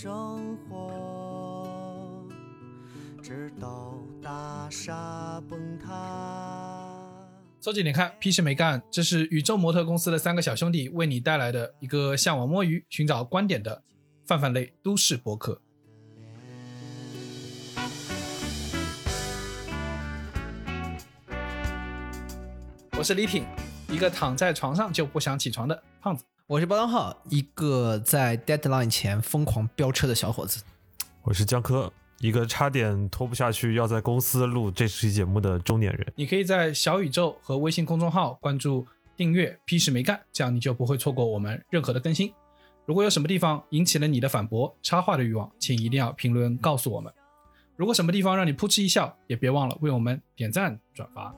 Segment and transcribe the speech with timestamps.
[0.00, 2.24] 生活，
[3.20, 6.94] 直到大厦崩塌。
[7.58, 13.82] 周姐，你看，屁事没干，这是宇宙模特公司的三个小兄弟为你带来的一个向往摸鱼、寻找观点的
[14.24, 15.60] 泛泛类都市博客。
[22.96, 23.44] 我是李挺，
[23.88, 26.24] 一个躺在床上就不想起床的胖子。
[26.48, 30.64] 我是包当浩，一个在 deadline 前疯狂飙车的小伙子。
[31.20, 36.10] 我是江科，一个差点拖不下去要在公司录这期节目的中年人。
[36.16, 42.32] 你可以在小宇宙和微信公众号关注、订阅“屁事没干”，这样你就不会错过我们任何的更新。
[42.86, 47.12] 如果有什么地方引起了你的反驳、插话的欲望，请一定要评论告诉我们。
[47.76, 51.34] 如果什么地方让你噗嗤一笑，也别忘了为我们点赞转发。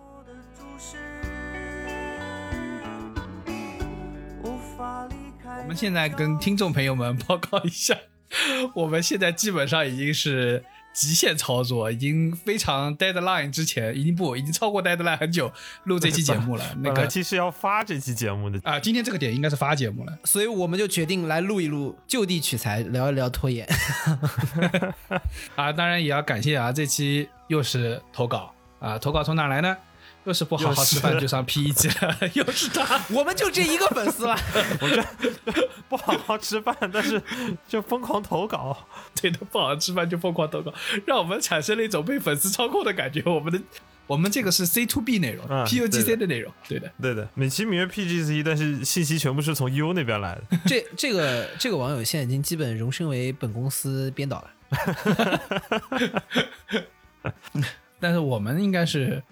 [5.62, 7.96] 我们现在跟听众朋友们报告一下，
[8.74, 15.52] 我们现在基本上已经是极限操作，已经非常 deadline 之前，已经不已经超过 deadline 很久
[15.84, 16.64] 录这期节目了。
[16.82, 20.18] 那个其实要发这期节目的，啊，今天这个点应该是发节目了。
[20.24, 23.68] 所以我们就决定来录一录，就地取材，聊一聊拖延。
[25.54, 29.76] 啊，当然也要感谢啊，这期又是投稿啊，投稿从哪来呢？
[30.24, 33.00] 又是不好好吃饭就上 P 一季了， 又是他。
[33.10, 34.36] 我们就这一个粉丝了，
[35.88, 37.20] 不好好吃饭，但是
[37.66, 38.76] 就疯狂投稿。
[39.20, 40.72] 对的，不好好吃饭就疯狂投稿，
[41.06, 43.22] 让我们产生了一种被粉丝操控的感觉。
[43.24, 43.58] 我们的
[44.06, 46.90] 我们这个是 C to B 内容、嗯 p U G 对 C 的的内容，对的。
[47.00, 50.42] 对的，美其名曰 PGC，但是信息全部是从 U 那边来的。
[50.66, 54.50] 这这个这个网友现在已经基本荣升为本公司编导了。
[57.98, 59.22] 但是我们应该是，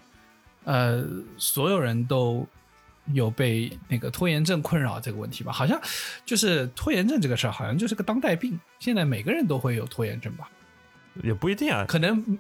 [0.69, 1.03] 呃，
[1.39, 2.47] 所有人都
[3.15, 5.51] 有被那个拖延症困扰这个问题吧？
[5.51, 5.81] 好像
[6.27, 10.51] 就是拖延症这个事儿，好像就是个当代病，现在每个人都会有拖延症吧？
[11.23, 12.39] 也不一定啊，可能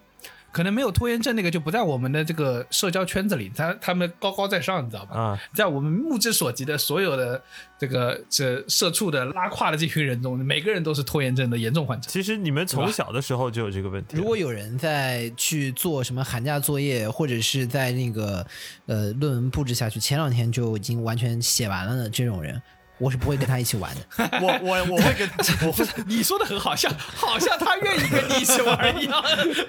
[0.51, 5.17] 可能没有拖延症那个就不在我们的这个社交圈子里，他他们高高在上，你知道吧？
[5.17, 7.41] 啊，在我们目之所及的所有的
[7.79, 12.09] 这个这社畜的拉胯的这群人中，每个人都是拖延症的严重患者。
[12.11, 14.17] 其实你们从小的时候就有这个问题。
[14.17, 18.45] 如果有人在去做什么寒假作业，或者是在那个
[18.87, 22.61] 呃论文布置下去，前两天就已经完全写完了的这种人，
[22.99, 24.29] 我是不会跟他一起玩的。
[24.43, 29.23] 我我我会跟他， 我会你说的很好像，好像他愿意跟你一起玩一样。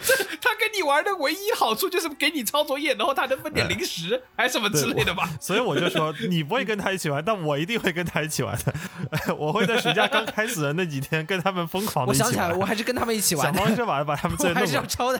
[0.03, 5.29] 这他跟你玩的唯一好处就是给你抄作业，然后他能分点零食，还什么之类的吧？
[5.39, 9.35] 所以我就说你不会跟他一起玩，但我一定会跟他一起玩的。
[9.35, 12.29] 我会在暑假刚开始的那几天跟他们疯狂的一起玩。
[12.29, 14.85] 我想起来了，我还是跟他们一起玩的，想方设法把他们我还是要。
[14.89, 15.19] 抄的。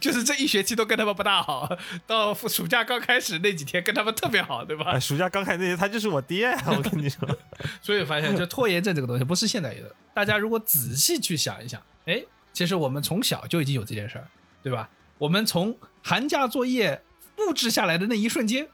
[0.00, 1.68] 就是这一学期都跟他们不大好，
[2.06, 5.00] 到暑假刚开始那几天跟他们特别好，对吧哎，？
[5.00, 6.62] 暑假刚开始那些，他就是我爹啊！
[6.68, 7.28] 我跟你说，
[7.82, 9.94] 所以发现，就拖延症这个东西不是现在有的。
[10.14, 14.28] 大家如果仔细去想一想，哎，其实我们从小就已经有这件事儿，
[14.62, 14.88] 对吧？
[15.18, 17.02] 我们从寒假作业
[17.34, 18.68] 布置下来的那一瞬间，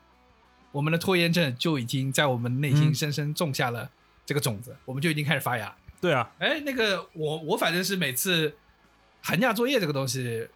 [0.72, 3.90] 我们的拖延症就已经在我们内心嗯深深种下了
[4.26, 5.74] 这个种子，我们就已经开始发芽。
[6.00, 8.56] 对啊，哎，那个我我反正是每次
[9.22, 10.48] 寒假作业这个东西，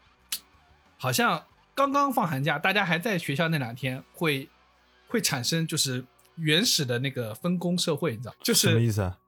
[0.99, 1.43] 好像
[1.75, 4.49] 刚刚放寒假，大家还在学校那两天会
[5.06, 6.05] 会产生就是
[6.41, 9.19] 原始的那个分工社会，你知道就是什么意思啊？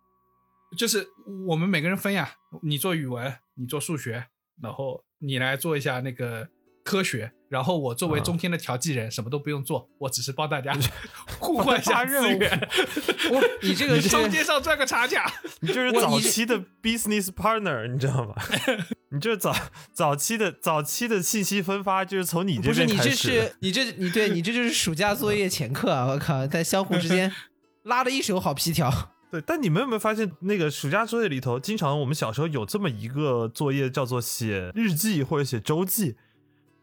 [0.77, 1.07] 就是
[1.49, 2.33] 我们每个人分呀，
[2.63, 4.27] 你做语文，你做数学，
[4.63, 6.49] 然后你来做一下那个
[6.85, 7.33] 科学。
[7.49, 10.73] 然后我作为啊中间的调剂人，什么都不用做，我只是帮大家
[11.41, 12.69] 互换一下资发任务源，
[13.33, 15.29] 我 你这个中间上赚个差价。
[15.59, 18.35] 你就是早期的 business partner，你知道吗？
[19.13, 19.55] 你这早
[19.93, 23.11] 早期的早期的信息分发，就是从你这不是你这。
[23.11, 26.07] 是你这你对你这就是暑假作业前课啊！
[26.07, 27.33] 我靠，在相互之 间
[27.83, 28.89] 拉了一手好皮条。
[29.31, 36.17] 对，但你们有没有发现，那个暑假作业里头，经常我们小时候有这么一个作业，叫做写日记或者写周记，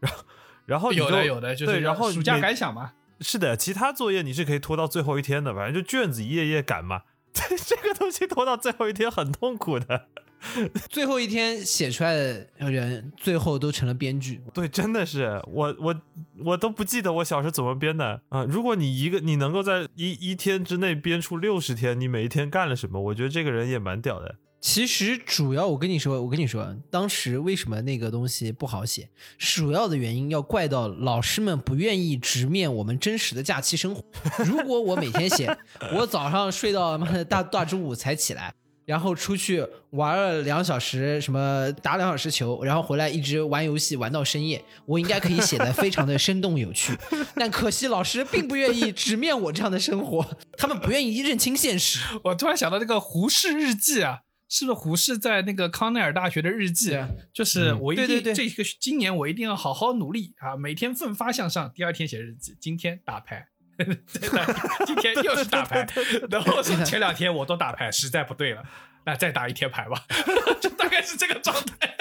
[0.00, 0.24] 然后
[0.66, 2.92] 然后有的有的，就是对，然后暑假每感想嘛。
[3.20, 7.02] 是的，其他作业你是可以拖到最后一天的，反正就卷子一页页赶嘛。
[7.32, 10.08] 这 这个东西拖到最后一天很痛苦的。
[10.88, 14.40] 最后一天写出来的人，最后都成了编剧。
[14.54, 16.00] 对，真的是我我
[16.44, 24.36] 我都不记得我小时候怎么编的啊、如果你一个你能够在一一天之内编出六十天，你每一天干了什么，我觉得这个人也蛮屌的。
[24.60, 29.08] 其实主要我跟你说，我跟你说，当时为什么那个东西不好写，
[29.38, 34.02] 主要的原因要怪到老师们不愿意直面我们真实的假期生活。
[34.44, 35.56] 如果我每天写，
[35.94, 38.52] 我早上睡到妈的大大中午才起来，
[38.88, 46.96] 然后出去玩了两小时，什么打两小时球，然后回来一直玩游戏玩到深夜，我应该可以写的非常的生动有趣。
[47.36, 50.26] 但可惜老师并不愿意直面我这样的生活，
[50.56, 52.00] 他们不愿意认清现实。
[52.24, 56.92] 我突然想到这个《胡适日记》啊，是不是胡适在那个康奈尔大学的日记？
[56.92, 57.04] 对
[57.34, 61.70] 就是嗯我一定、对对对这个今年我一定要好好努力啊，每天奋发向上。
[61.74, 63.48] 第二天写日记，今天打牌，
[64.86, 65.86] 今天又是打牌，
[66.30, 68.62] 然后说前两天我都打牌，实在不对了，
[69.04, 70.04] 那再打一天牌吧，
[70.60, 71.96] 就大概是这个状态。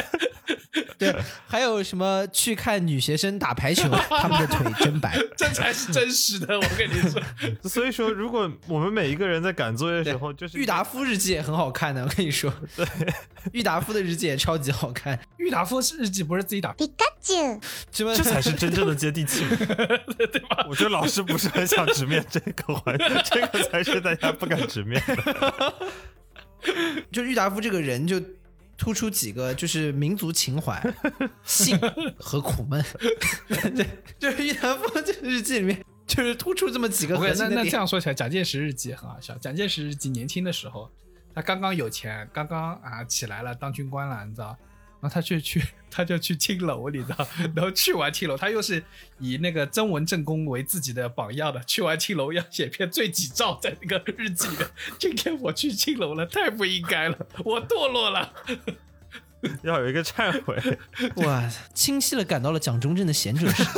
[0.97, 1.15] 对，
[1.47, 5.17] 还有什么去看女学生打排球，他们的腿真白。
[5.37, 7.21] 这才是真实的，我跟你说。
[7.69, 12.51] 所以说，如果我们每一个人在赶作业的时候，就是郁达夫日记也很好看的，我跟你说。
[12.75, 12.85] 对，
[13.51, 15.19] 郁达夫的日记也超级好看。
[15.37, 16.75] 郁达夫日记不是自己打，
[17.91, 18.15] 什么？
[18.15, 19.43] 这才是真正的接地气，
[20.17, 20.65] 对吧？
[20.69, 25.73] 我觉得老师不是很想直面这个环，这个才是大家不敢直面的。
[27.11, 28.19] 就郁达夫这个人就
[28.77, 30.81] 突出几个，就是民族情怀、
[31.43, 31.77] 性
[32.19, 32.83] 和苦闷。
[33.47, 33.85] 对，
[34.19, 37.71] 就是郁达夫这个日记里面，就是突出这么几个我跟那那这。
[37.71, 39.35] 样说起来，蒋介石日记很好笑。
[39.39, 40.89] 蒋介石日记年轻的时候，
[41.33, 44.55] 他刚刚有钱，刚刚啊起来了，当军官了，你知道。
[44.99, 47.27] 然后他就去， 他就去青楼，你知道。
[47.55, 48.83] 然后去完青楼，他又是
[49.19, 51.63] 以那个曾文正公为自己的榜样的。
[51.63, 54.65] 去完青楼要写篇罪己诏在那个日记里。
[54.99, 58.33] 今天我去青楼了，太不应该了，我堕落了。
[59.61, 60.57] 要有一个忏悔，
[61.17, 63.71] 哇，清晰的感到了蒋中正的贤者时代。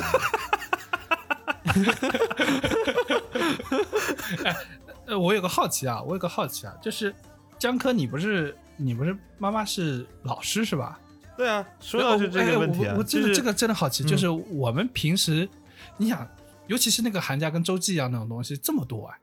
[5.06, 7.14] 呃，我有个好奇啊，我有个好奇啊，就是
[7.58, 10.98] 江科，你不是你不是妈妈是老师是吧？
[11.40, 15.48] 对啊，说到是这个问题啊，哎我我真的、就是这个真的好奇，嗯就是我们平时，
[15.96, 16.28] 你想，
[16.68, 19.18] 尤其是那个寒假跟周记一样那种东西这么多哎，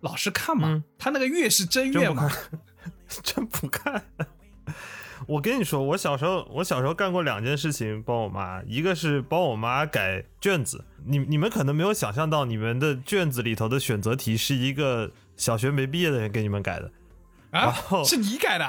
[0.00, 0.66] 老师看嘛？
[0.68, 2.28] 嗯他那个月是真月嘛
[3.22, 4.02] 真不看？
[5.28, 10.84] 我跟你说，我小时候，我小时候干过两件事情帮我妈，一个是帮我妈改卷子。
[11.06, 16.90] 你你们可能没有想象到，你们的卷子里头的选择题是一个小学没毕业的人给你们改的。
[17.52, 18.68] 然啊后，是你改的？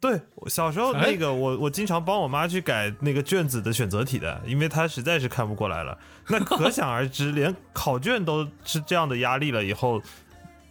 [0.00, 5.98] 对，我小时候哎那个我我经常帮我妈去改那个卷子的选择题的，因为她实在是看不过来了。
[6.28, 10.00] 那可 想而知，连考卷都是这样的压力了，以后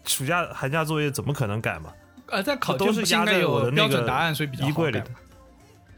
[0.05, 1.91] 暑假寒假作业怎么可能改嘛？
[2.27, 5.11] 呃，在考卷都是压在我的那个标准答案，所以比较衣柜里好改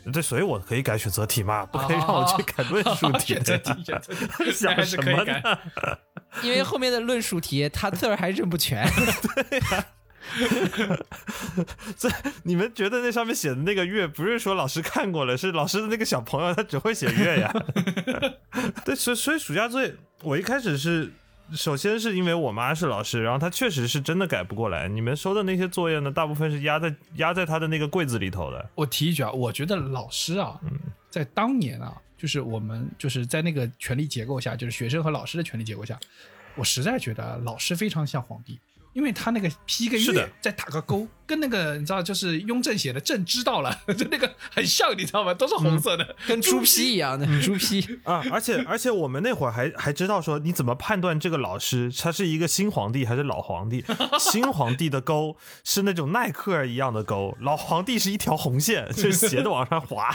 [0.05, 0.11] 的。
[0.11, 3.33] 对，所以我可以改选择题嘛，不可以让我去改论述题。
[3.33, 5.39] 选择题，选择题， 还想什么是可以改。
[5.41, 5.57] 呢？
[6.41, 8.87] 因为后面的论述题他字儿还认不全。
[11.97, 12.09] 这
[12.43, 17.53] 你们觉得那上面写的那个月，不是说老师看过了，是老师的那个小朋友他只会写月呀。
[18.85, 21.11] 对，所以所以暑假作业，我一开始是。
[21.51, 24.87] 首先是因为我妈是老师，然后她确实是真的改不过来。
[24.87, 28.69] 你们收的那些作业呢，大部分是压在压在她的那个柜子里头的。
[28.75, 30.79] 我提一句啊，我觉得老师啊，嗯
[31.09, 35.99] 在当年啊，就是我们就是在那个权力结构下，就是学生和老师的权力结构下，
[36.53, 38.59] 我实在觉得老师非常像皇帝，
[38.99, 45.33] 因为他那个批一个是的月，再打个勾，跟那个你知道，就是雍正写的“朕知道了”， 就那个很像，你知道吗？
[45.33, 53.85] 都是红色的，跟猪批一样的猪批，啊，而且而且我们那会儿还还知道说，你怎么判断这个老师他是一个新皇帝还是老皇帝？
[54.19, 60.13] 新皇帝的勾是那种耐克一样的勾，老皇帝是一条红线， 就是斜的往上滑，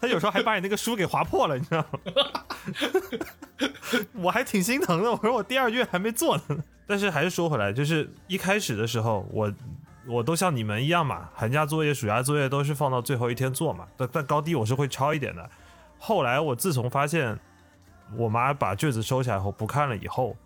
[0.00, 2.00] 他有时候还把你那个书给划破了，你知道吗？
[4.14, 6.64] 我还挺心疼的，我说我第二卷还没做呢。
[6.90, 9.54] 但是还是说回来，就是一开始的时候，我
[10.08, 13.86] 我都像你们一样嘛，寒假作业、暑假作业都是放到最后一天做嘛。
[13.96, 15.48] 但但高低我是会抄一点的。
[16.00, 17.38] 后来我自从发现
[18.16, 20.36] 我妈把卷子收起来后不看了以后，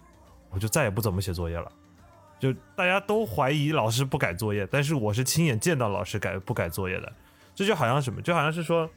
[0.50, 1.72] 我就再也不怎么写作业了。
[2.38, 7.10] 就大家都怀疑老师不改作业，但是我是亲眼见到老师改不改作业的。
[7.54, 8.90] 这就好像什么，就好像是说，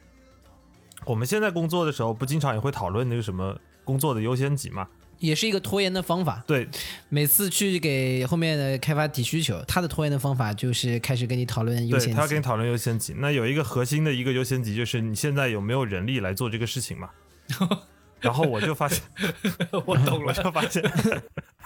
[1.06, 4.86] 我们现在工作的时候，不经常也会讨论那个什么工作的优先级嘛？
[5.18, 6.42] 也是一个拖延的方法。
[6.46, 6.66] 对，
[7.08, 12.42] 每次去给后面的开发提需求，他的拖延的方法就是开始跟你讨论优先级对他要跟你。
[12.42, 13.14] 讨论优先级。
[13.18, 17.10] 那有一个核心的一个优先级，就是你现在有没有人力来做这个事情嘛？
[18.20, 19.02] 然后我就发现，
[19.86, 20.32] 我懂我了。
[20.32, 20.82] 就发现，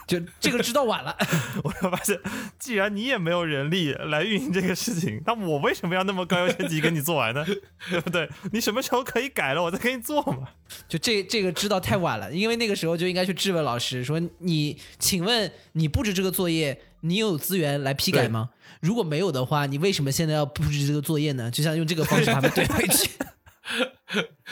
[0.07, 1.17] 就这个知道晚了，
[1.63, 2.19] 我就发现，
[2.59, 7.45] 既然你也没有人力来运营这个事情，那我为什么要那么高优先级跟你做完呢？
[7.91, 8.29] 对不对？
[8.53, 10.49] 你什么时候可以改了，我再给你做嘛。
[10.89, 18.51] 就这这个知道太晚了，因为那个时候就应该去质问老师说你，请问你布置这个作业，你有资源来批改吗？
[18.81, 21.51] 如果没有的话，你为什么现在要布置这个作业呢？
[21.51, 23.11] 就像用这个方式把它 怼回去。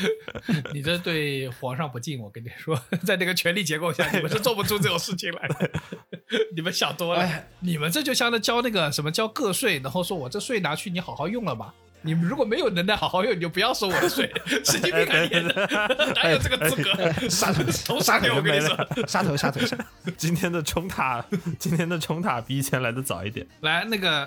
[0.73, 5.71] 你这对皇上不敬，我跟你说，在这个权力结构下，你们是做不出这种事情来的。
[6.55, 11.75] 你们想多了，哎你们这就像那交那个什么交个税，然后说我这税拿去你好好用了吧。
[12.02, 14.33] 你们如果没有能耐好好用，你就不要收我的税，
[14.64, 16.12] 神经病啊你！
[16.14, 17.29] 哪有这个资格？
[17.29, 18.37] 杀头头杀头！
[18.37, 19.76] 我跟你说，杀头杀头杀！
[20.17, 21.23] 今天的冲塔，
[21.59, 23.47] 今天的冲塔比以前来的早一点。
[23.61, 24.26] 来那个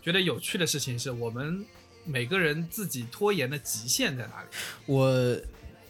[0.00, 1.62] 觉得有趣的事情是我们
[2.06, 4.48] 每个人自己拖延的极限在哪里？
[4.86, 5.36] 我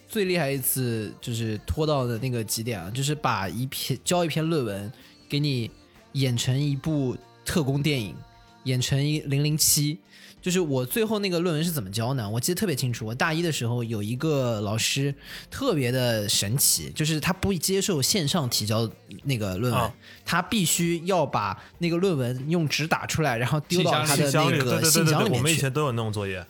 [0.08, 4.92] 最厉害一次就是拖到的那个极点啊，就是把一篇交一篇论文
[5.28, 5.70] 给你
[6.12, 8.16] 演成一部特工电影，
[8.64, 9.98] 演成一零零七。
[10.46, 12.30] 就是我最后那个论文是怎么交呢？
[12.30, 13.04] 我记得特别清楚。
[13.04, 15.12] 我大一的时候有一个老师
[15.50, 18.88] 特别的神奇，就是他不接受线上提交
[19.24, 19.92] 那个论文，啊
[20.24, 25.42] 他必须要把那个论文用纸打出来，然后丢到他的那个信箱里面去。
[25.42, 26.46] 们以前都有那种作业。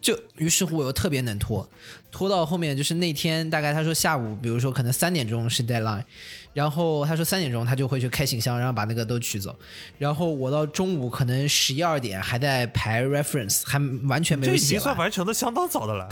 [0.00, 1.68] 就于是乎我又特别能拖，
[2.10, 6.04] 拖到后面就是那天大概他说下午，比如说可能三点钟是 deadline，
[6.52, 9.54] 然后他说三点钟他就会去开信箱，然后把那个都取走，
[9.98, 13.78] 然后我到中午可能十一二点还在排 reference，还
[14.08, 16.08] 完全没有写完，经算完成的相当早的了。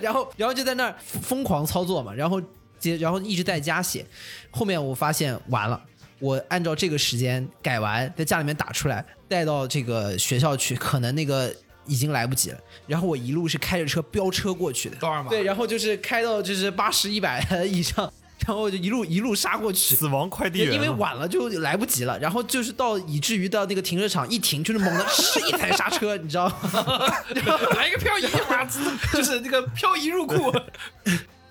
[0.00, 2.40] 然 后然后就在那儿疯狂操作嘛，然后
[2.78, 4.04] 接然后一直在加写，
[4.50, 5.80] 后面我发现完了。
[6.18, 11.52] 我按照这个时间改完，在家里面打出来，带到这个学校去，可能那个
[11.84, 12.58] 已经来不及了。
[12.86, 15.28] 然后我一路是开着车飙车过去的，多少码？
[15.28, 18.12] 对，然后就是开到就是八十一百以上，
[18.46, 19.94] 然后就一路一路杀过去。
[19.94, 27.14] 死亡快递员，因为晚了就来不及了，然后就是到以至于到那个停车场一停，就是猛的是一踩刹车，你知道吗？
[27.76, 28.64] 来一个漂移，哇，
[29.12, 30.52] 就是那个漂移入库。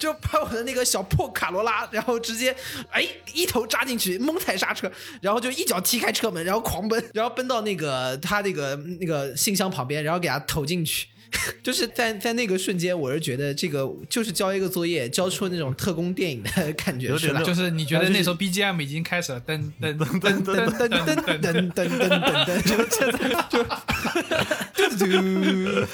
[0.01, 2.55] 就把我的那个小破卡罗拉，然后直接
[2.89, 11.05] 哎一头扎进去，猛踩刹车，然后就一脚踢开车门，然后狂奔，然后奔到那个他那个那个信箱旁边，然后给他投进去。
[11.63, 17.41] 就是在在那个瞬间，我是觉得这个就是交一个作业，交出那种特工电影的感觉出来有点那。
[17.43, 23.17] 就是你觉得那时候 BGM 已经开始了，噔噔噔噔噔噔噔噔噔噔噔噔噔噔噔，就现在
[23.49, 23.63] 就
[24.89, 25.15] 嘟嘟嘟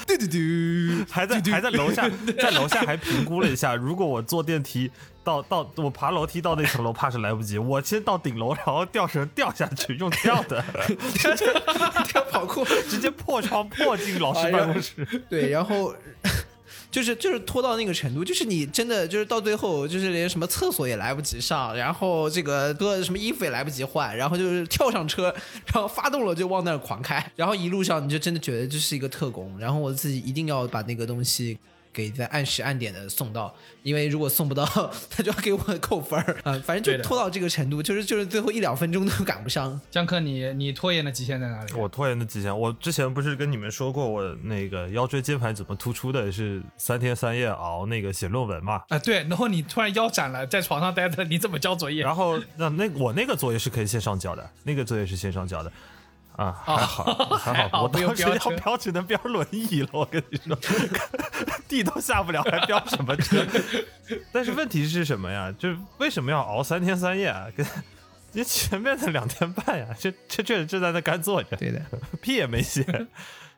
[0.06, 4.90] 嘟嘟嘟，还在还在楼下，在楼下还评估了一下，如果我坐电梯
[5.28, 7.58] 到到我爬楼梯到那层楼，怕是来不及。
[7.58, 10.64] 我先到顶楼，然后吊绳掉下去，用跳的，
[12.08, 12.64] 跳 跑酷。
[12.88, 15.06] 直接破窗破进老师办公室。
[15.28, 15.94] 对，然后
[16.90, 25.24] 就是就是拖到那个程度，就是你真的就是到最后，就是连什么厕所也来不及上，然后这个哥什么衣服也来不及换，然后就是跳上车，
[25.66, 31.58] 然后发动了就往那儿狂开，然后一路上你就真的觉得这是一个特工，然后我自己一定要把那个东西。
[31.92, 34.64] 给在按时按点的送到，因为如果送不到，
[35.10, 39.80] 他就要给我扣分儿 啊、反正就拖到这个程度，就是就是最后一两分钟都 赶不上。
[39.90, 41.72] 江科，你你拖延的极限在哪里？
[41.74, 48.82] 我拖延的极限，我之前不是跟你们说过，我那个腰椎间盘怎么突出的，是三天三夜熬那个写论文嘛。
[48.88, 52.02] 啊，对，然后你突然腰斩了，在床上待着，你怎么交作业？
[52.02, 55.72] 然后那那我那个作业是可以线上交的，那个作业是线上交的。
[56.38, 57.02] 啊，还好，
[57.36, 60.56] 还 还好好，我不用当时要飙车飙只能飙轮椅了，我跟你说，
[61.68, 63.44] 地都下不了，还飙什么车？
[64.32, 65.52] 但是问题是什么呀？
[65.58, 67.46] 就是为什么要熬三天三夜啊？
[67.56, 67.66] 跟
[68.32, 71.82] 你前面的两天半呀，这这确实正在那干坐着，对的，
[72.22, 72.84] 屁也没写，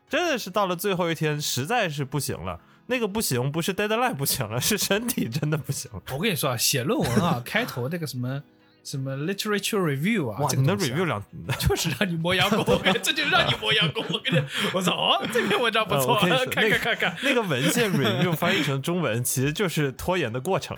[0.09, 2.59] 真的是到了最后一天，实在是不行了。
[2.87, 6.01] 那个不行，不是 deadline 不行了，是身体真的不行了。
[6.11, 8.41] 我跟你说啊，写论文啊，开头那个什么
[8.83, 11.23] 什么 literature review 啊，哇，你能这个东西啊 review 两
[11.59, 12.63] 就是让你磨洋工，
[13.03, 14.03] 这就是让你磨洋工。
[14.09, 16.15] 我跟你，我操，哦这篇文章不错，
[16.49, 20.75] 看看看看，那个文献 review 翻译成中文，其实就是拖延的过程。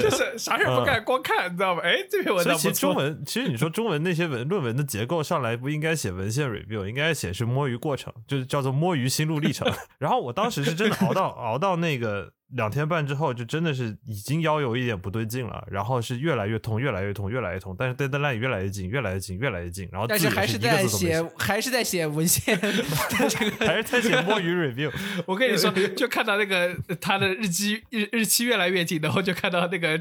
[0.00, 1.80] 就是啥事儿不干，光看，你知道吗？
[1.82, 2.72] 哎，这篇文章不错。
[2.72, 9.70] 实中文，其实你说中文那些文论文的结构上来不应该写文献 review，应该写是摸鱼过程，就是叫做摸鱼心路历程。
[9.98, 24.92] 然后我当时是真的熬到熬到那个两天半之后，就真的是已经腰有一点不对劲了，然后是越来越痛，越来越痛，越来越痛，但是 deadline 越来越近，越来越近，越来越近，然后但是还是在写写，，还是在写文献这个还是在写摸鱼 review。
[25.26, 30.00] 我跟你说，就看到那个他的日期日日期越来越近，然后就看到那个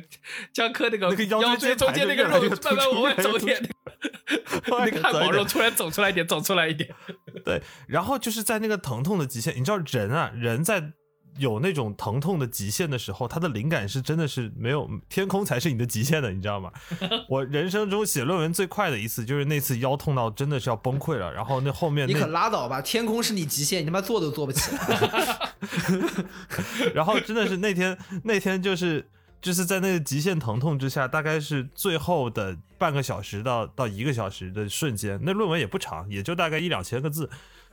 [0.52, 3.60] 江科那个那个腰腰椎中间那个肉慢慢往外走一点，
[4.68, 6.94] 那个汉堡肉突然走出来一点，走出来一点。
[7.44, 10.92] 对，然后就是在那个疼痛的极限，你知道人啊，人在
[11.38, 16.72] 有那种疼痛的极限的时候，他的灵感是真的是没有天空才是你的极限的，你知道吗？
[17.30, 22.82] 我人生中写论文最快的一次就是那次腰痛到真的是要崩溃了，然后那后面你可拉倒吧！
[22.82, 25.54] 天空是你极限，你他妈坐都坐不起来。
[26.94, 29.10] 然后真的是那天那天就是
[29.42, 37.30] 就是在那个极限疼痛之下，大概是最后的半个小时到到一个小时的瞬间，那论文也不长，也就大概一两千个字，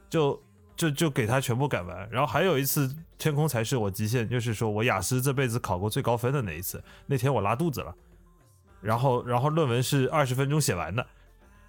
[0.09, 0.41] 就
[0.81, 2.09] 就就给他全部改完。
[2.11, 7.95] 然后还有一次天空才是我极限，就是说我雅思这辈子考过最高分的那一次，那天我拉肚子了，
[8.81, 11.07] 然后然后论文是二十分钟写完的。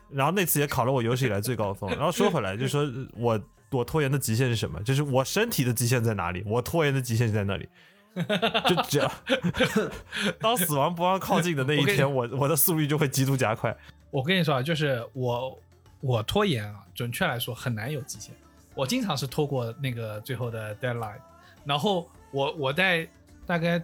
[0.10, 1.89] 然后那次也考了我有史以来最高分。
[1.91, 3.41] 然后说回来，就是说我
[3.72, 4.82] 我拖延的极限是什么？
[4.84, 6.41] 就是我身体的极限在哪里？
[6.46, 7.68] 我拖延的极限就在那里。
[8.68, 9.10] 就只要
[10.38, 13.74] 当死亡不让靠近的那一天，我我的速率就会极度加快。
[14.10, 15.58] 我跟你说啊，就是我
[16.01, 18.36] 我拖延啊，准确来说很难有极限。
[18.74, 21.20] 我经常是拖过那个最后的 deadline，
[21.66, 23.08] 然后我我在
[23.46, 23.84] 大概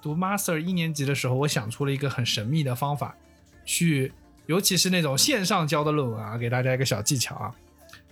[0.00, 3.16] 读 master 一年级的时候，我想出了一个很神秘的方法，
[3.64, 4.12] 去
[4.46, 7.54] 尤其是那种线上交的论文啊，给大家一个小技巧啊，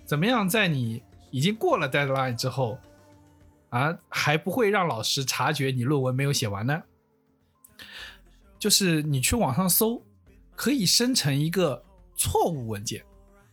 [0.04, 2.78] 怎么样在你已经过了 deadline 之后
[3.71, 6.83] 啊，还不会让老师察觉你论文没有写完呢？
[8.59, 10.02] 就是你去网上搜，
[10.56, 11.85] 可以生成一个
[12.16, 13.04] 错误文件，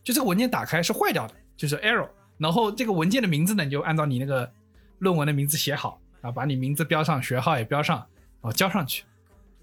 [0.02, 2.08] 就这个文件打开是坏掉的，就是 error。
[2.38, 4.50] 然后这个文件的名字呢，你就按照你那个
[4.98, 9.04] 论文的名字写好啊，把你名字标上，学号也标上，然后，交上去。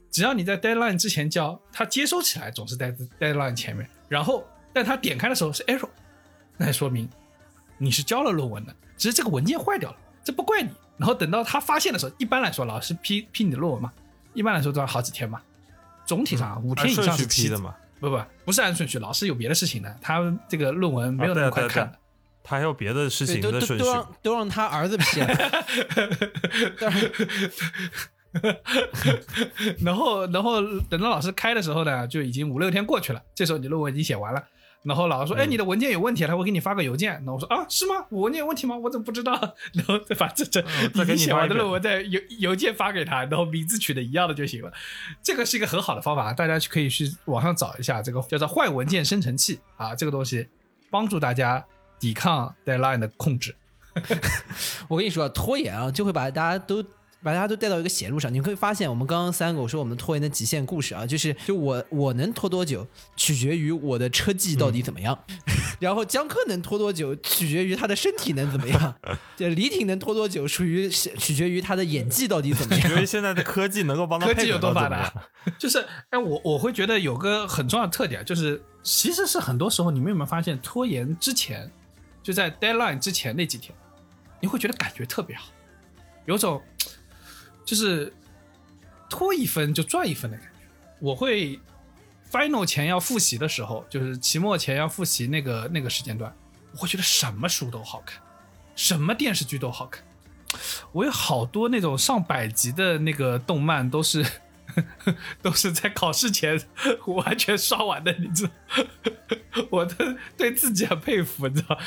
[0.09, 3.89] 只要你在 deadline 之前交，它接收起来总是在 deadline 前面。
[4.09, 5.89] 然后，但它点开的时候是 error，
[6.57, 7.09] 那说明
[7.77, 10.69] 你是交了论文的，只是这个文件坏掉了，这不怪你。
[10.97, 13.91] 然后等到他发现的时候，一般来说老师批批你的论文嘛，
[14.33, 15.41] 一般来说都要好几天嘛，
[16.05, 21.97] 总体上啊五天以上是批的嘛，不不不是按顺序，老师有别的事情的，他这个论文没有那么快看的。
[22.43, 23.93] 他还有别的事情的顺序都。
[23.93, 25.27] 让都让他儿子批了。
[29.83, 33.21] 然后，然后等到老师开的时候呢，就已经五六天过去了。
[33.35, 34.41] 这时候你论文已经写完了，
[34.83, 38.05] 然后老师说：“哎，你的文件有问题了，他会给你发个邮件。”然后我说：“啊，是吗？
[38.09, 38.77] 我文件有问题吗？
[38.77, 39.33] 我怎么不知道？”
[39.75, 40.61] 然后再把这这
[40.93, 44.71] 再给已经写完的论文再邮邮件发给他，然后名字取的一样的就行了。
[45.21, 50.47] 这个是一个很好的方法，大家可以去网上找一下，这个叫做坏文件生成器啊，这个东西
[50.89, 51.65] 帮助大家
[52.01, 53.55] 抵抗 deadline 的控制。
[54.89, 56.81] 我跟你说，拖延啊，就会把大家都
[57.21, 58.33] 把大家都带到一个邪路上。
[58.33, 65.13] 你会发现，我们刚刚三个我说我们拖延的极限故事啊，就是就我我能拖多久，取决于我的车技到底怎么样；
[65.79, 68.95] 然后江科能拖多久，取决于他的身体能怎么样；
[69.35, 73.05] 这李挺能拖多久，属于取决于他的演技到底怎么样因为样。
[73.05, 75.13] 现在的科技能够帮他科技有多发达？
[75.59, 81.69] 就是，哎，我我会觉得有个很重要的特点，就是其实是很多时候你们有没有发现，拖延之前，
[82.23, 83.75] 就在 deadline 之前那几天，
[84.39, 85.51] 你会觉得感觉特别好，
[86.25, 86.61] 有种
[87.65, 88.13] 就是
[89.09, 90.51] 拖一分就赚一分的感觉。
[90.99, 91.59] 我会
[92.31, 96.33] final 前要复习的时候，就是期末前要复习那个那个时间段，
[96.73, 98.21] 我会觉得什么书都好看，
[98.75, 100.03] 什么电视剧都好看。
[100.91, 104.25] 我有好多那种上百集的那个动漫，都是
[105.41, 106.59] 都是在考试前
[107.05, 108.51] 完全刷完的，你知道？
[109.69, 110.05] 我都
[110.37, 111.77] 对自己很佩服，你知道？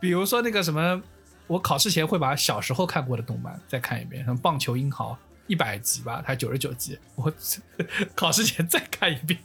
[0.00, 1.02] 比如说那个什么，
[1.46, 5.12] 我考试前会把小时候看过的动漫再看一遍，什么《棒球英豪》
[5.46, 7.32] 一百集吧，它九十九集，我
[8.14, 9.38] 考试前再看一遍，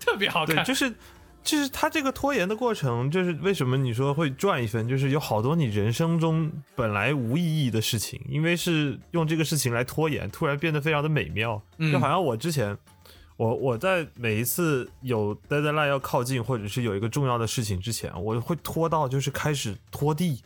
[0.00, 0.64] 特别好，看。
[0.64, 0.92] 就是
[1.48, 11.62] 就是他这个拖延的过程，就是为什么你说会赚一分，就是有好多你人生中本来无意义的事情，因为是用这个事情来拖延，突然变得非常的美妙。
[11.78, 12.76] 嗯就好像我之前，
[13.38, 20.42] 我我在每一次有 deadline 要靠近，或者是有一个重要的事情之前，我会拖到就是开始拖地，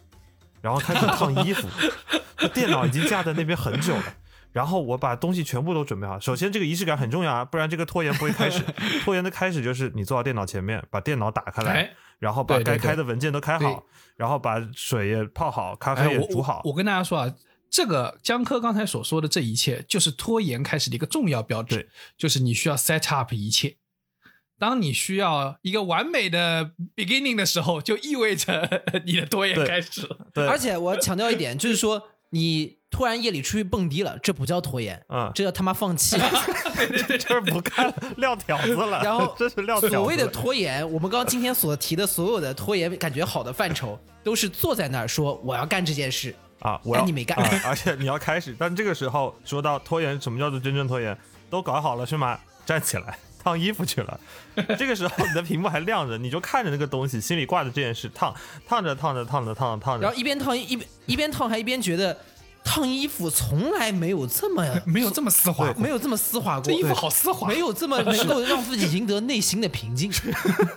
[0.60, 1.66] 然后开始烫衣服，
[2.54, 4.04] 电脑已经架在那边很久了。
[4.52, 6.20] 然后我把东西全部都准备好。
[6.20, 8.62] 首先，这个仪式感很重要啊，不然这个拖延不会开始。
[9.02, 13.84] 拖延的开始就是你坐到电脑前面，把电脑打开来，哎，然后把该开的文件都开对好，
[14.16, 16.70] 然后把水也泡好，咖啡也煮好我。
[16.70, 17.34] 我跟大家说啊，
[17.70, 21.88] 这个江科刚才所说的这一切，就是拖延开始的一个重要标志对，
[22.18, 23.76] 就是你需要 set up 一切。
[24.58, 30.28] 当你需要一个完美的 beginning 的时候，就意味着 你的拖延开始了。
[30.32, 36.16] 对，而且我要强调一点，就是说你突然夜里出去蹦迪了，这不叫拖延，嗯，这叫他妈放弃。
[37.06, 39.94] 这是不干撂挑子了， 然后这是撂挑子。
[39.94, 51.16] 所谓的拖延，我们刚刚今天所提的所有的拖延感觉好的范畴，都是坐在那儿说我要干这件事，啊，我要哎你没干啊而且你要开始，但这个时候说到拖延，什么叫做真正拖延？
[51.50, 52.38] 都搞好了是吗？
[52.64, 54.20] 站起来烫衣服去了。
[54.78, 58.34] 这个时候你的屏幕还亮着，你就看着那个东西，心里挂着这件事，烫
[58.66, 62.16] 烫着烫着烫着烫着烫着，然后一边烫一边一边烫还一边觉得
[62.64, 70.12] 烫衣服从来没有这么 没有这么丝滑过，没有这么丝滑过，这衣服好丝滑，没有这么 能够让自己赢得内心的平静，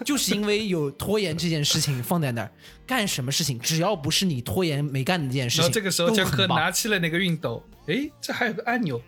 [0.04, 2.49] 就是因为有拖延这件事情放在那儿，
[2.88, 8.99] 干什么事情只要不是你拖延没干的这件事情，然后这个时候都江科很拿起了那个熨斗，诶，这还有个按钮，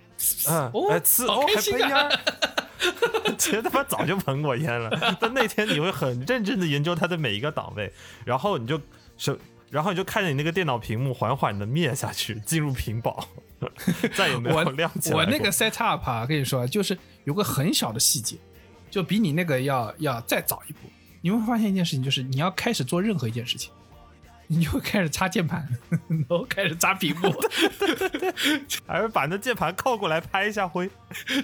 [0.48, 1.78] 嗯，哦哎，呲好哦，开心啊。
[1.78, 2.67] 还喷烟儿。
[3.36, 7.92] 其实他妈早就喷过烟了， 但那天你会很认真的研究它的每一个档位，
[8.24, 8.80] 然后你就
[9.16, 9.36] 手，
[9.70, 13.28] 然后你就看着你那个电脑屏幕缓缓的灭下去，进入屏保，
[14.16, 15.20] 再也没有亮起来我。
[15.20, 18.36] 我那个 set up 啊，跟你说，就是有个很小的细节，
[18.90, 20.78] 就比你那个要要再早一步。
[21.20, 23.72] 你会发现一件事情，就是你要开始做任何一件事情，
[24.50, 25.68] 你就开始擦键盘，
[26.08, 27.30] 然后开始擦屏幕，
[28.88, 30.88] 还是把那键盘靠过来拍一下灰。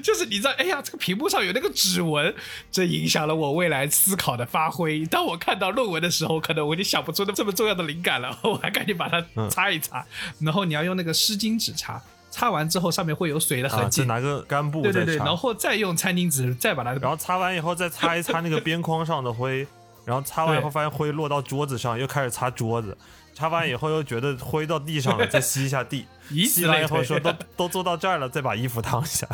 [0.03, 2.35] 就是你知道，哎呀，这个屏幕上有那个指纹，
[2.73, 5.05] 这影响了我未来思考的发挥。
[5.07, 10.05] 当我看到论文的时候，可能我已经想不出那这么重要的灵感了，我还赶紧把它擦一擦。
[10.41, 14.01] 然后你要用那个湿巾纸擦，擦完之后上面会有水的啊，痕迹。
[14.01, 19.67] 再拿个干布对对对，然后再用餐巾纸再把它，然后擦完以后再擦一擦那个边框上的灰，
[20.05, 22.97] 然后擦完以后发现灰落到桌子上，又开始擦桌子。
[23.35, 26.07] 擦完以后又觉得灰到地上了，再 吸一下地。
[26.31, 27.03] 以吸完以后。
[27.03, 29.29] 说都都做到这儿了，再把衣服烫一下。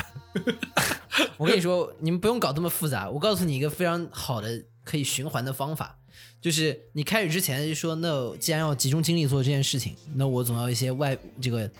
[1.36, 3.10] 我跟你说，你们不用搞这么复杂。
[3.10, 5.98] 我告诉你一个非常好的可以循环的方法，
[6.40, 11.70] 就是你开始之前就说，那既然要集中精力做这件事情，那我总要一些外这个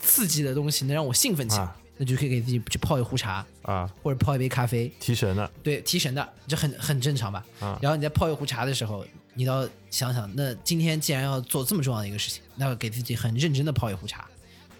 [0.00, 7.44] 刺激的东西，能让我兴奋起来，啊那就可以给自己去泡一壶茶，啊，或者泡一杯咖啡，提神的对，提神的，这很很正常吧？
[7.60, 14.26] 啊然后你在泡一壶茶的时候，你倒想想，那今天既然要做这么重要的一个事情，那给自己很认真的泡一壶茶，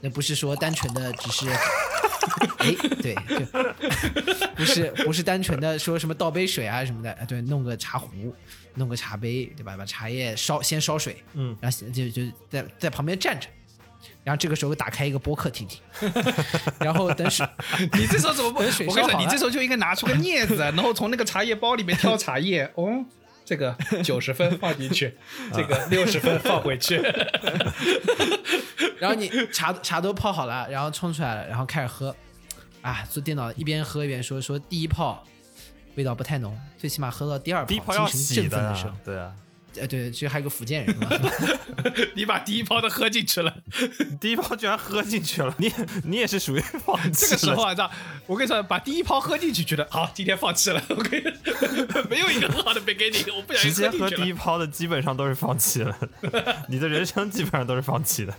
[0.00, 1.50] 那不是说单纯的只是，
[2.58, 3.44] 哎，对，就
[4.54, 8.08] 不是不是单纯的说什么倒杯水啊什么的，哎对，弄个茶壶，
[8.74, 9.76] 弄个茶杯，对吧？
[9.76, 13.48] 把茶叶烧先烧水，嗯，然后就就在在旁边站着。
[14.28, 15.80] 然后这个时候打开一个播客听听，
[16.80, 17.48] 然后等水，
[17.94, 18.60] 你这时候怎么不？
[18.60, 22.70] 等水我跟你说，烧好了你这时候就应该拿出个镊子，然后从那个茶叶包里面挑茶叶。
[22.76, 23.02] 哦，
[23.42, 25.16] 这个九十分放进去，
[25.54, 27.00] 这个六十分放回去。
[28.98, 32.14] 然后你茶茶都泡好了，然后冲出来了，然后开始喝，
[32.82, 35.24] 啊，坐电脑一边喝一边说说第一泡
[35.94, 39.32] 味道不太浓，最起码喝到第二泡精神振奋的时候，，对啊，
[39.80, 41.08] 呃对，其实还有个福建人嘛，
[42.14, 43.54] 你把第一泡都喝进去了，
[44.20, 45.72] 第一泡居然喝进去了，你
[46.04, 47.12] 你也是属于放弃了。
[47.12, 47.90] 这个时候啊，你知道，
[48.26, 50.82] 我跟你说，把第一泡喝进去，觉得好，今天放弃了。
[50.88, 51.24] 我跟你
[52.08, 54.32] 没有一个很好的 beginning，我不想直接喝第一。
[54.32, 55.98] 泡的基本上都是放弃了，
[56.68, 58.32] 你的人生基本上都是放弃的。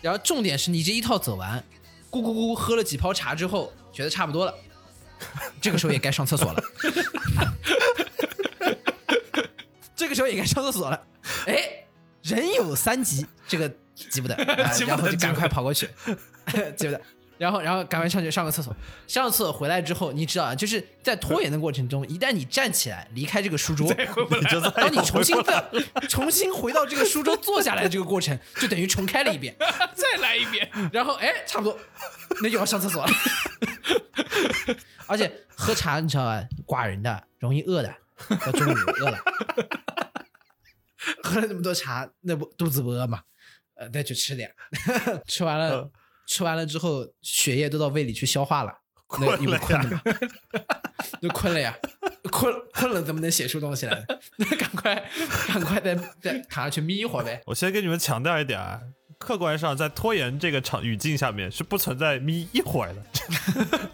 [0.00, 1.62] 然后重点是你这一套走完，
[2.10, 4.54] 咕咕咕喝了几泡茶之后，觉得差不多了，
[5.60, 6.62] 这个时候也该上厕所了，
[9.96, 11.02] 这个时候也该上厕所了，
[11.46, 11.84] 哎，
[12.22, 14.36] 人有三急，这个急不得，
[14.86, 15.88] 然后就赶快跑过去，
[16.76, 17.00] 急不得。
[17.38, 18.74] 然后，然后赶快上去上个厕所。
[19.06, 23.92] 上厕所回来之后，你知道啊，就是在拖延的过程中，一旦你站起来离开这个书桌，
[24.74, 25.62] 当你重新再
[26.08, 29.54] 重新回到这个书桌坐下来的这个过程，就等于重开了一遍。
[29.94, 31.78] 再来一遍，然后哎，差不多，
[32.40, 33.12] 那就要上厕所了。
[35.06, 37.94] 而且喝茶你知道吧，寡人的，容易饿的，
[38.40, 39.18] 到中午饿了，
[41.22, 43.22] 喝了那么多茶，那不肚子不饿嘛？
[43.74, 44.52] 呃，那就吃点，
[45.28, 45.90] 吃完了，嗯
[46.26, 48.72] 吃完了之后，血液都到胃里去消化了，
[49.20, 50.12] 那困了因为困了呀嘛，
[51.22, 51.78] 就困了呀，
[52.32, 54.04] 困困了怎么能写出东西来？
[54.36, 55.10] 那赶快
[55.46, 57.40] 赶快再再躺下去眯一会儿呗。
[57.46, 58.80] 我先跟你们强调一点啊，
[59.18, 63.02] 客观上在拖延这个场语境下面是不存在眯一会儿的，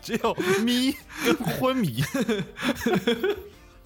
[0.01, 0.33] 只有
[0.65, 2.03] 眯跟昏迷。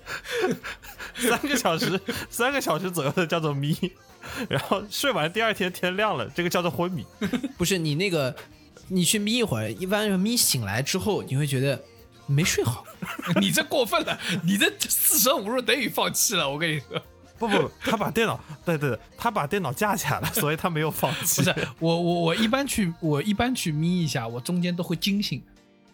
[1.16, 3.76] 三个小时，三个小时左右的叫做眯，
[4.48, 7.04] 然后睡完第二天天亮了，这个叫做昏迷。
[7.56, 8.34] 不是你那个，
[8.88, 11.82] 你去眯一会儿，一般眯醒来之后，你会觉得
[12.26, 12.84] 没睡好。
[13.40, 16.48] 你这过分了，你这四舍五入等于放弃了。
[16.48, 17.02] 我跟你说，
[17.38, 21.42] 不不，不他把电脑，对对对，他把电脑架起来了，所以他没有放弃。
[21.42, 25.42] 不是我我我一般去我一般去眯一下，我中间都会惊醒，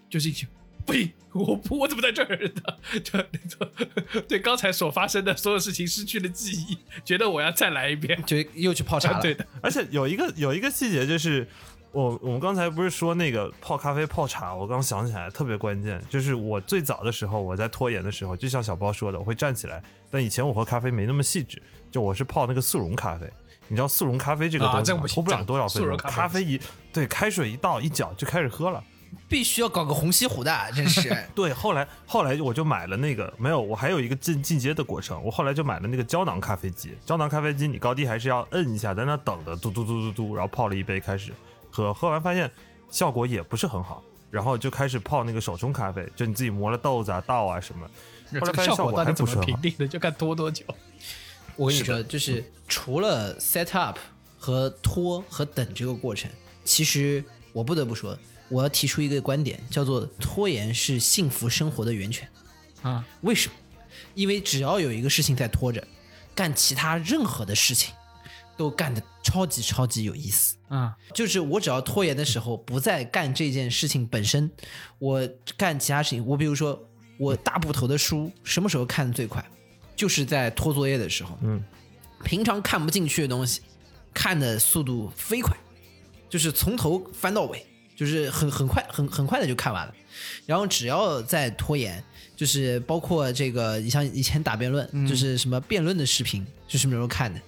[0.09, 0.46] 就是一起
[0.85, 2.79] 不行，我不我怎么在这儿的？
[3.01, 8.23] 就就对刚才所发生的所有事情失去了记忆，觉得我要再来一遍。
[8.25, 9.21] 就又去泡茶了。
[9.21, 11.47] 对的，而且有一个有一个细节就是，
[11.92, 23.31] 我我们刚才不是说那个泡咖啡泡茶，我刚想起来特别关键，就是我最早的时候我在拖延的时候，就像小包说的，我会站起来，但以前我喝咖啡没那么细致，就我是泡那个速溶咖啡。
[23.68, 26.61] 你知道速溶咖啡这个啊东西这不行吗拖不了多少分钟，速溶咖啡咖啡一
[26.92, 28.83] 对开水一倒一搅就开始喝了。
[29.29, 31.16] 必须要搞个红西湖的，真是。
[31.35, 36.96] 对，后来后来我就买了那个，没有，我还有一个进进阶的过程，我后来就买了那个胶囊咖啡机。
[37.05, 41.33] 胶囊咖啡机你高低还是要摁一下，在那等着，嘟嘟嘟嘟嘟，然后泡了一杯开始
[41.70, 42.51] 喝，喝完发现
[42.90, 47.87] 效果也不是很好，然后就开始泡那个手冲咖啡，就你自己磨了豆子啊、倒啊什么，
[48.40, 49.27] 后来这个发现效果到底怎。
[49.27, 50.64] 么评定的，就看拖多久。
[51.57, 53.98] 我跟你说，就是除了 set up
[54.38, 56.31] 和拖和等这个过程，
[56.64, 57.22] 其实
[57.53, 58.16] 我不得不说，
[58.53, 62.29] 我要提出一个观点，叫做拖延是幸福生活的源泉。
[62.83, 63.55] 啊，为什么？
[64.15, 65.83] 因为只要有一个事情在拖着，
[66.35, 67.95] 干其他任何的事情
[68.57, 70.57] 都干得超级超级有意思。
[70.69, 74.51] 啊，就是我只要拖延的时候，不再干这件事情本身，
[74.99, 76.25] 我干其他事情。
[76.27, 76.79] 我比如说，
[77.19, 79.43] 我大部头的书什么时候看的最快？
[79.97, 81.38] 就是在拖作业的时候。
[81.43, 81.62] 嗯，
[82.25, 83.62] 平常看不进去的东西，
[84.12, 85.57] 看的速度飞快，
[86.29, 87.65] 就是从头翻到尾，
[88.03, 89.95] 就是很很快很很快的就看完了。
[90.45, 92.03] 然后只要再拖延，
[92.35, 97.41] 就是包括这个，你像以前打辩论，就是什么辩论的视频，是什么时候看的？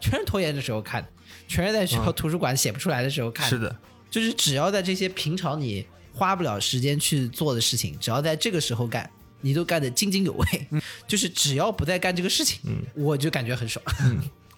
[0.00, 1.08] 全是拖延的时候看的，
[1.46, 3.76] 全是在学校图书馆写不出来的时候看的是的，
[4.10, 9.08] 就是只要在这些平常你花不了时间去做的事情，只要在这个时候干，
[9.42, 10.66] 你都干得津津有味。
[11.06, 12.58] 就是只要不再干这个事情，
[12.94, 13.84] 我就感觉很爽。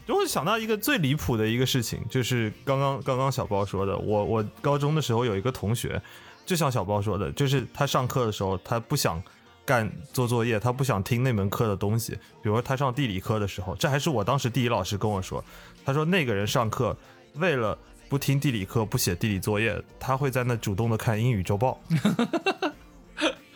[0.06, 6.00] 就会想到一个最离谱的一个事情，就是刚刚刚刚小包说的，我我高中的时候有一个同学，
[6.44, 9.22] 就像小包说的，就是他上课的时候他不想
[9.64, 12.12] 干做作业，他不想听那门课的东西。
[12.12, 15.42] 比如说他上地理课的时候，这还是我当时地理老师跟我说，
[15.84, 16.94] 他说那个人上课
[17.36, 17.76] 为了
[18.10, 21.80] 不听地理课不写地理作业，他会在那主动的看英语周报。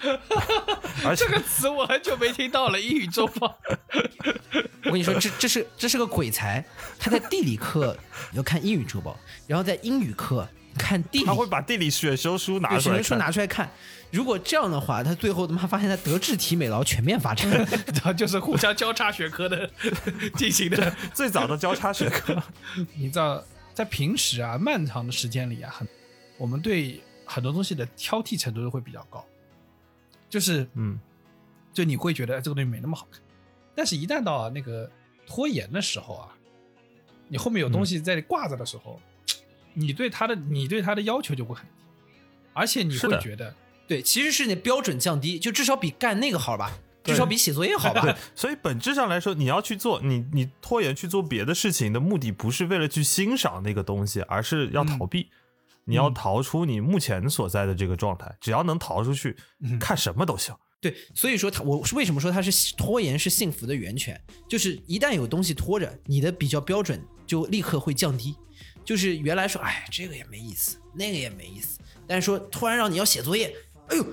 [1.04, 3.58] 而且这个词我很久没听到了，英语周报。
[4.84, 6.64] 我跟你说，这这是这是个鬼才，
[6.98, 7.96] 他在地理课
[8.32, 13.16] 要看英语周报，然后在英语课看地理他会把地理选修书拿出来，选修。
[13.16, 13.70] 拿出来看。
[14.11, 17.46] 如果这样的话，他最后他妈发现他德智体美劳全面发展。
[17.92, 19.70] 然后就是互相交叉学科的
[20.34, 20.90] 进行的。
[21.12, 22.42] 最早的交叉学科，
[22.94, 25.87] 你知道，在平时啊漫长的时间里啊，很
[26.38, 29.22] 我们对很多东西的挑剔程度都会比较高，
[30.29, 30.99] 就是嗯，
[31.73, 33.21] 就你会觉得哎这个东西没那么好看，
[33.75, 34.91] 但是一旦到、啊那个
[35.27, 36.29] 拖延的时候啊，
[37.29, 39.01] 你后面有东西在挂着的时候，
[39.75, 41.71] 你对它的你对它的要求就会很低，
[42.53, 43.55] 而且你会觉得
[43.87, 46.73] 对，其实是你标准降低，就至少比干那个好吧，
[47.05, 48.17] 至少比写作业好吧。
[48.35, 55.29] 所以本质上来说，你要去做你你拖延去做别的事情的目的，不是为了去欣赏那个东西，而是要逃避。
[55.88, 59.37] 你要逃出你目前所在的这个状态，只要能逃出去，
[59.81, 60.55] 看什么都行。
[60.81, 64.20] 对，所以说他，我是为什么说他是拖延是幸福的源泉？
[64.46, 68.37] 就是一旦有东西拖着，你的比较标准就立刻会降低。
[68.85, 73.53] 就是原来说，哎，这个也没意思，那个也没意思，但是说突然让你要写作业，
[73.88, 74.07] 哎呦，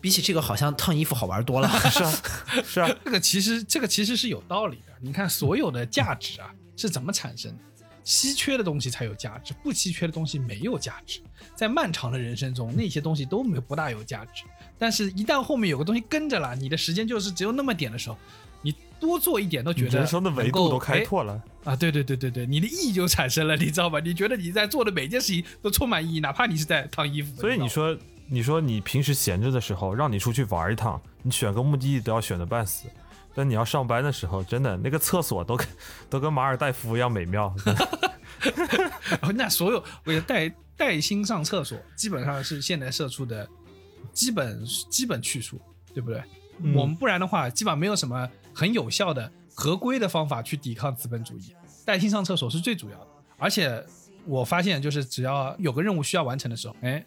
[0.00, 1.68] 比起这个好像烫衣服好玩多了。
[1.90, 2.12] 是啊，
[2.64, 4.92] 是啊，这个其实这个其实是有道理的。
[5.00, 7.64] 你看，所有的价值啊是怎么产生的？
[8.04, 11.20] 稀缺的东西才有价值，不稀缺的东西没有价值。
[11.54, 14.44] 在漫长的人生中，那些东西都没有不大有价值。
[14.78, 18.16] 但是，一旦后面有个东西跟着了，你的时间就是只有那么点的时候，
[18.62, 21.42] 你多做一点都觉得人生的维度都开哎拓了。
[21.64, 21.76] 啊！
[21.76, 24.00] 对对对对对，你的意义就产生了，你知道吧？
[24.00, 27.38] 你觉得你在做的每件事情都充满意义，哪怕你是在烫衣服。
[27.38, 27.96] 所以你说，
[28.28, 32.88] 你说你平时闲着的时候，让你出去玩一趟，你选个目的地都要选的半死。
[33.34, 35.66] 但你要上班的时候，真的那个厕所都跟
[36.10, 37.54] 都跟马尔代夫一样美妙。
[39.22, 43.48] 哦那所有为了带带薪上厕所，基本上是现代社畜的
[44.12, 45.60] 基本基本去处，
[45.92, 46.22] 对不对？
[46.62, 51.54] 嗯我们不然的话，基本上没有什么很有效的合规的方法去抵抗资本主义。
[51.84, 53.06] 带薪上厕所是最主要的，
[53.38, 53.84] 而且
[54.26, 57.04] 我发现，就是只要有个任务需要完成的时候，哎，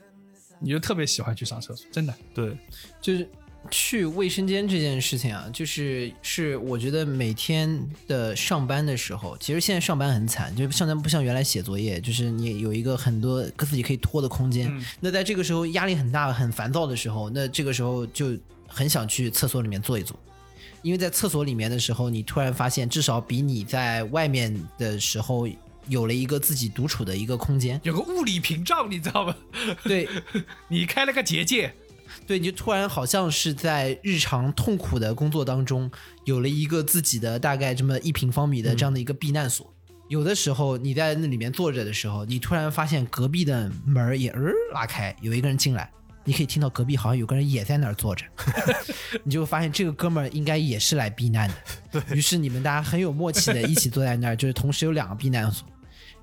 [0.60, 2.14] 你就特别喜欢去上厕所，真的。
[2.34, 2.58] 对，
[3.00, 3.30] 就是
[3.72, 14.70] 去卫生间这件事情啊，就是是我觉得每天的上班的时候，其实现在上班很惨，就上班不像原来写作业，就是你有一个很多自己可以拖的空间。
[14.70, 20.18] 嗯那在这个时候压力很大、很烦躁的时候，那这个时候就很想去厕所里面坐一坐。
[20.82, 25.48] 因为在厕所里面的时候，你突然发现，至少比你在外面的时候
[25.88, 27.80] 有了一个自己独处的一个空间。
[27.84, 29.36] 有个物理屏障，你知道吗？
[29.84, 30.10] 对，
[30.68, 31.74] 你开了个结界，
[32.26, 35.90] 对，你就突然好像是在日常痛苦的工作当中，
[36.26, 39.74] 有了一个自己的大概这么一平方米的这样的一个避难所。
[40.10, 44.42] 有的时候你在那里面坐着的时候，你突然发现隔壁的门儿也呃
[44.74, 45.90] 拉开，有一个人进来，
[46.24, 48.26] 你可以听到隔壁好像有个人也在那儿坐着，
[49.24, 51.50] 你就发现这个哥们儿应该也是来避难
[51.92, 52.04] 的。
[52.14, 55.68] 于是你们大家很有默契的一起坐在那儿，就是同时有两个避难所，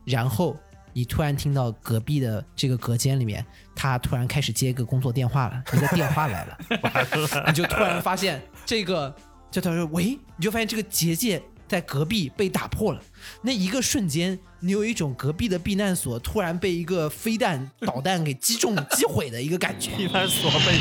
[0.04, 0.56] 然后
[0.92, 3.44] 你突然听到隔壁的这个隔间里面，
[3.80, 6.58] 他突然开始接一个工作电话了， 一个电话来了，
[7.46, 9.16] 你就突然发现这个，
[9.50, 13.00] 就他说喂，你就发现这个结界在隔壁被打破了。
[13.40, 19.92] 那一个瞬间，你有一种隔壁的避难所突然被一个飞弹、导弹给击中、击毁的一个感觉。
[19.96, 20.76] 避难所被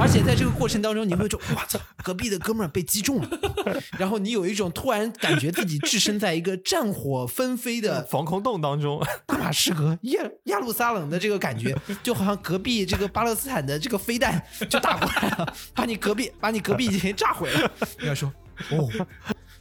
[0.00, 3.28] 而且在这个过程当中，你会说：“哇操，隔壁的哥们儿被击中了。
[3.98, 9.04] ”然后你有一种突然感觉自己置身在一个战火纷飞的 防空洞当中。
[9.26, 17.70] 大马士革、耶耶路撒冷的这个感觉，就好像隔壁这个巴勒斯坦的这个飞弹就打过来了，把你隔壁把你隔壁已经炸毁了。
[18.00, 18.32] 你要说
[18.70, 18.88] 哦，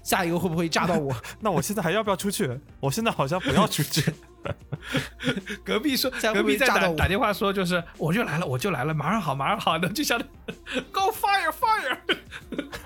[0.04, 1.16] 下一个会不会炸到我？
[1.42, 2.50] 那我现在还要不要出去？
[2.80, 4.04] 我现在好像不要出去。
[5.64, 10.20] 隔壁说，隔壁在打打电话说，就是我就来了，我就来了，马上好，马上好的，就像
[10.92, 11.98] Go fire fire，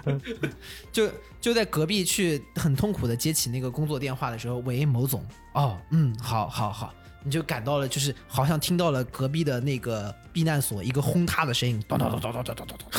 [0.92, 1.10] 就
[1.40, 12.90] 就在隔壁去很痛苦的接起那个工作电话的时候，喂，某总，哦，嗯，好好好，你就感到了，就是好像听到了隔壁的那个避难所一个轰塌的声音，咚咚咚咚咚咚咚咚咚，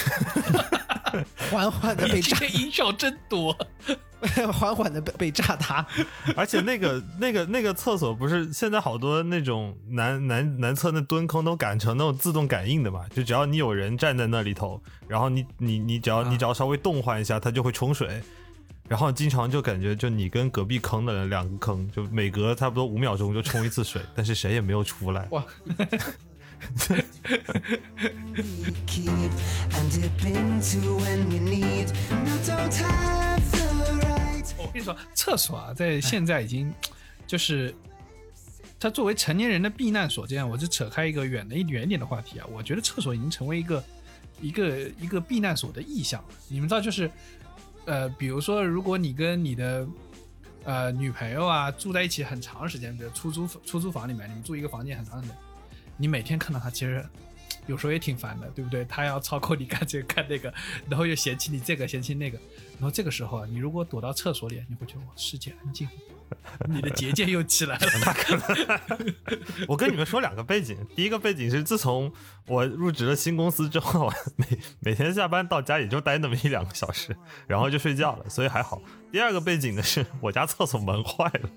[1.51, 3.57] 缓缓的被炸，音效真多。
[4.53, 5.85] 缓缓的被被炸塌。
[6.37, 13.05] 而且那个那个那个厕所不是现在好多那种男男男厕那蹲坑都改成那种自动感应的嘛？
[13.09, 18.23] 就只要你有人站在那里头，然后你你你只要你只要稍微动换一下，它就会冲水。
[18.89, 25.27] 然后经常就感觉就你跟隔壁坑的人两个坑，就每隔差不多五秒钟就冲一次水，但是谁也没有出来。
[25.31, 25.43] 哇，
[34.59, 36.73] 我跟你说，厕所啊，在现在已经
[37.27, 37.75] 就是
[38.79, 43.85] 它作为成年人的避难所，这样我就扯开一个远的一远一点的话题啊，我觉得厕所已经成为一个
[44.41, 46.29] 一个一个避难所的意向了。
[46.49, 47.11] 你们知道，就是
[47.85, 49.87] 呃，比如说，如果你跟你的
[50.65, 55.37] 呃女朋友啊住在一起很长时间，比如出租出租房里面，你们住一个房间很长时间，
[56.03, 57.09] 你每天看到他，其实
[57.69, 58.85] 有时候也挺烦的，对不对？
[58.87, 60.53] 他要操控你干这个干那个，
[60.91, 62.37] 然后又嫌弃你这个嫌弃那个，
[62.73, 65.89] 然后这个时候啊，你如果躲到厕所里，你会觉得哇，世界安静，
[66.67, 67.87] 你的结界又起来了。
[69.69, 72.13] 我跟你们说两个背景，第一个背景是自从
[72.49, 78.83] 我入职了新公司之后， 每每天下班到家也就待那么一两个小时，然后就睡觉了，所以还好。
[79.13, 81.49] 第二个背景呢是我家厕所门坏了，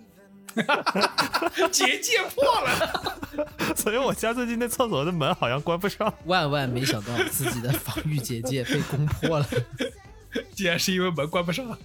[1.71, 3.19] 结界破了，
[3.75, 6.13] 所以我家最近那厕所的门好像关不上。
[6.25, 9.47] 万万没想到自己的防御结界被攻破了。
[10.53, 11.77] 竟然是因为门关不上。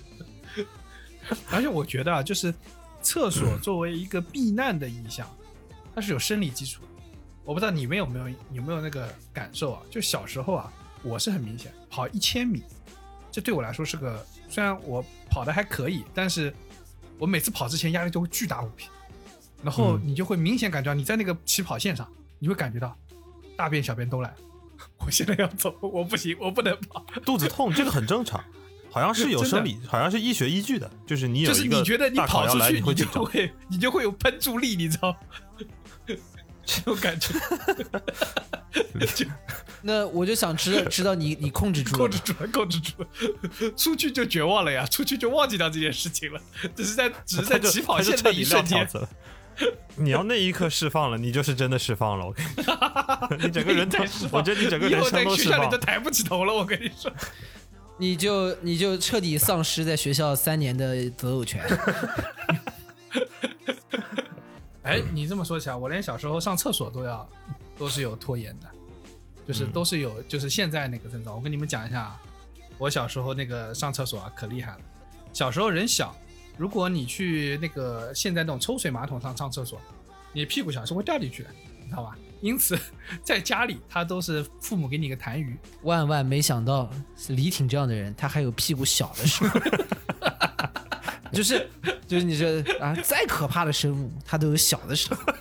[1.50, 2.52] 而且我觉得啊，就是
[3.02, 5.26] 厕所作为一个避难的意象，
[5.94, 6.88] 它是有生理基础的。
[7.44, 9.82] 我不知道你们有没有有没有那个感受啊？
[9.90, 12.62] 就小时候啊，我是很明显跑一千米，
[13.30, 16.52] 这对我来说是个虽然我跑的还可以，但是
[17.20, 18.86] 我每次跑之前压力就会巨大无比，
[19.62, 22.08] 然后嗯你就会明显感觉到你在那个起跑线上，
[22.40, 22.96] 你会感觉到
[23.56, 24.36] 大便小便都来了。
[25.04, 27.04] 我现在要走，我不行，我不能跑。
[27.24, 28.42] 肚子痛这个很正常，
[28.90, 33.24] 好像是有生理， 好像是医学依据的，就是你有就是一个你觉得你跑出去，你就。
[33.24, 35.14] 会你就会有喷注力，你知道？
[36.70, 37.34] 这种感觉，
[39.14, 39.26] 就
[39.82, 43.08] 那我就想知道 知道你你控制住了控制住了，控制住了。
[43.76, 46.40] 出去就绝望了呀，出去就忘记掉这件事情了，
[46.76, 48.88] 只是在只是在起跑线的一瞬间。
[49.96, 52.24] 你要那一刻释放了，你就是真的释放了。
[52.26, 55.78] 我跟你说， 你整个人都太释，放我觉得你整个人以后在生都释放学校里都。
[55.78, 56.54] 抬不起头了。
[56.54, 57.12] 我跟你说，
[57.98, 61.62] 你就你就彻底丧失在学校三年的择偶权。
[64.90, 67.28] 哎，你这么说起来，我连小时候上厕所都要
[67.78, 68.68] 都是有拖延的，
[69.46, 71.36] 就是嗯都是有，就是现在那个症状。
[71.36, 72.20] 我跟你们讲一下啊，
[72.76, 74.78] 我小时候那个上厕所啊，可厉害了。
[75.32, 76.12] 小时候人小，
[76.58, 79.80] 如果你去那个现在那种抽水马桶上上厕所，
[80.32, 81.50] 你屁股小是会掉进去的，
[81.80, 82.18] 你知道吧？
[82.40, 82.76] 因此，
[83.22, 86.90] 在家里他都是父母给你一个痰盂，万万没想到，
[87.28, 89.60] 李挺这样的人，他还有屁股小的时候。
[91.32, 91.68] 就是
[92.06, 92.46] 就是你说
[92.80, 95.22] 啊，再可怕的生物，它都有小的时候。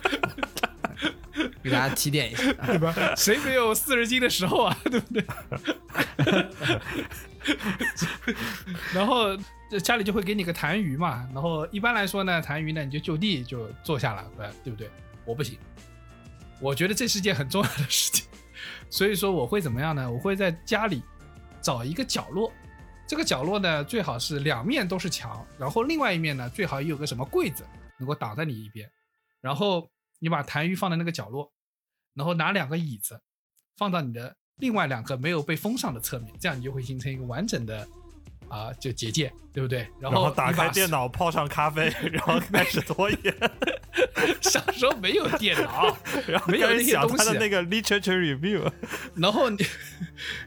[1.62, 2.94] 给大家提点一下，对吧？
[3.14, 5.22] 谁没有四十斤的时候啊， 对不对？
[8.94, 9.36] 然后
[9.82, 14.90] 家里就会给你个痰盂嘛，然后一般来说呢，痰盂呢你就就地就坐下了，对对不对？
[15.26, 15.58] 我不行，
[16.60, 18.24] 我觉得这是件很重要的事情，
[18.88, 20.10] 所以说我会怎么样呢？
[20.10, 21.02] 我会在家里
[21.60, 22.50] 找一个角落，
[23.10, 27.66] 这个角落呢最好是两面都是墙，然后另外一面呢最好也有个什么柜子
[27.98, 28.88] 能够挡在你一边，
[29.40, 31.52] 然后你把痰盂放在那个角落，
[32.14, 33.20] 然后拿两个椅子
[33.76, 37.84] 放到你的另外两个没有被封上的侧面，这样你就会形成一个完整的
[38.50, 39.78] 啊、就结界，对不对？
[40.00, 43.18] 然然后打开电脑，泡上咖啡， 然后开始拖延，
[44.42, 48.68] 小时候没有电脑， 然后没有那些东西他的那个 literature review。
[49.14, 49.64] 然后你，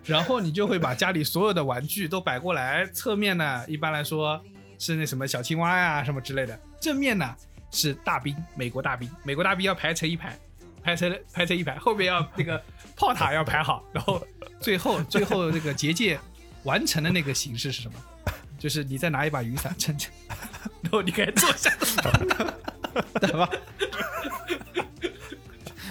[0.04, 4.40] 然后你就会把家里所有的玩具都摆过来，侧面呢，一般来说
[4.78, 7.34] 是那什么小青蛙呀什么之类的，正面呢
[7.72, 10.38] 是大兵，美国大兵，美国大兵要排成一排，
[10.84, 12.62] 排成排成一排，后面要那个
[12.98, 14.22] 炮塔要排好，然后
[14.60, 16.20] 最后最后那个结界
[16.64, 17.96] 完成的那个形式是什么？
[18.60, 20.08] 就是你再拿一把雨伞撑着，
[20.82, 21.70] 然后你该坐下。
[23.20, 23.50] 对吧？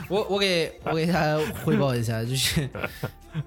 [0.09, 2.68] 我我给我给他汇报一下，就是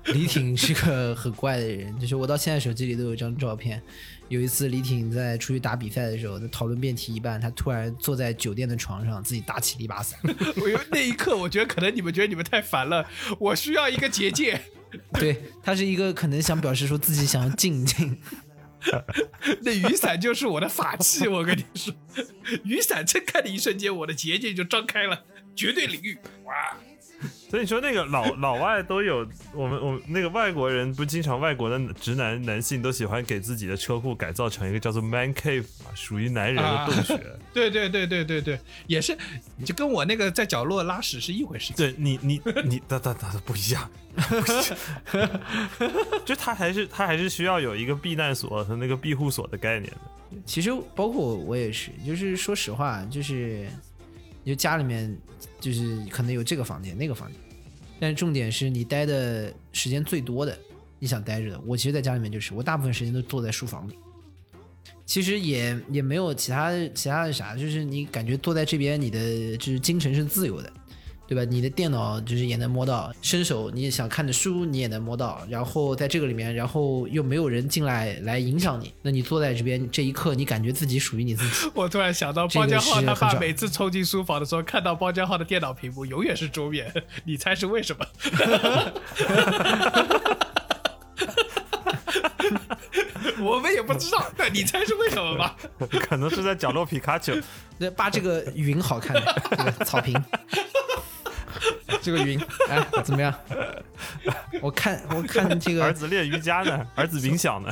[0.05, 3.81] 李挺是个很怪的人，就是我到现在手机里都有一张照片，
[4.27, 10.19] 有一次李挺在出去打比赛的时候，在讨论辩题一半，他突然坐在酒店的床上，自己打起了一把伞。
[10.57, 13.07] 我有那一刻，我觉得可能你们觉得你们太烦了，
[13.39, 14.59] 我需要一个结界。
[15.19, 18.17] 对他是一个可能想表示说自己想要静一静。
[19.61, 21.93] 那雨伞就是我的法器，我跟你说，
[22.63, 25.23] 雨伞撑开的一瞬间，我的结界就张开了，
[25.55, 26.17] 绝对领域。
[26.43, 26.77] 哇！
[27.47, 37.17] 所以你说那个老 老外都有，我们我们那个外国人不经常外国的直男男性都喜欢给自己的车库改造成一个叫做 man cave 嘛，属于男人的洞穴。
[37.53, 39.17] 对对对对对对，也是，
[39.63, 41.77] 就跟我那个在角落拉屎是一回事情。
[41.77, 45.41] 对你你你哒哒哒不一样，不一样
[46.25, 50.41] 就他还是他还是需要有一个避难所和那个庇护所的概念的。
[50.45, 53.67] 其实包括我我也是，就是说实话，就是
[54.43, 55.15] 就家里面
[55.65, 57.35] 就是可能有这个房间那个房间，
[57.99, 60.55] 但是重点是你待的时间最多的，
[60.99, 61.59] 你想待着的。
[61.65, 63.97] 我其实在家里面就是，我大部分时间都坐在书房里。
[65.07, 70.71] 其实也也没有其他其他的啥，就是你感觉坐在这边，你的就是精神是自由的，
[71.27, 71.43] 对吧？
[71.43, 81.71] 你的电脑就是也能摸到，伸手你想看的书你也能摸到，然后在这个里面，然后又没有人进来来影响你，那你坐在这边这一刻，你感觉自己属于你自己。
[81.73, 86.91] 我突然想到，包家浩他爸每次冲进书房的时候，看到包家浩的电脑屏幕永远是桌面，
[87.23, 88.05] 你猜是为什么？
[93.41, 95.55] 我们也不知道，但你猜是为什么吧？
[96.07, 97.33] 可能是在角落皮卡丘，
[97.77, 100.15] 那，把这个云好看的这个草坪，
[102.05, 102.39] 这个云，
[102.69, 103.33] 哎，怎么样？
[104.61, 107.71] 我看我看这个， 儿子练瑜伽呢， 儿子冥想呢。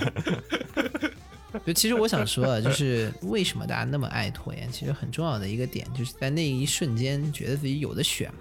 [1.63, 4.67] 就其实我想说啊，就是为什么大家那么爱拖延？
[4.71, 8.39] 其实很重要的一个点，就是在那一瞬间觉得自己有的选嘛。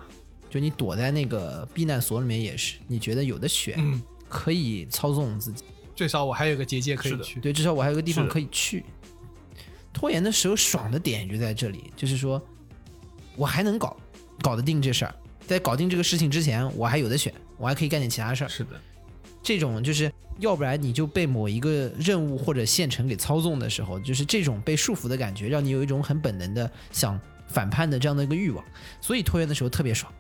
[0.49, 5.63] 就你躲在那个避难所里面也是，你觉得有的选，嗯可以操纵自己。
[5.95, 7.39] 最少我还有个结界可以去。
[7.39, 8.83] 对，至少我还有个地方可以去。
[9.93, 12.41] 拖延的时候爽的点就在这里，就是说
[13.37, 13.95] 我还能搞
[14.41, 15.15] 搞得定这事儿，
[15.47, 18.49] 在搞定这个事情之前，我还有的选，我还可以干点其他事儿。
[18.49, 18.81] 是的，
[19.43, 28.65] 这种就是要不然你就被某一个任务或者县城给操纵的时候，就是这种被束缚的感觉，让你有一种很本能的想反叛的这样的一个欲望，
[29.01, 30.13] 所以拖延的时候特别爽，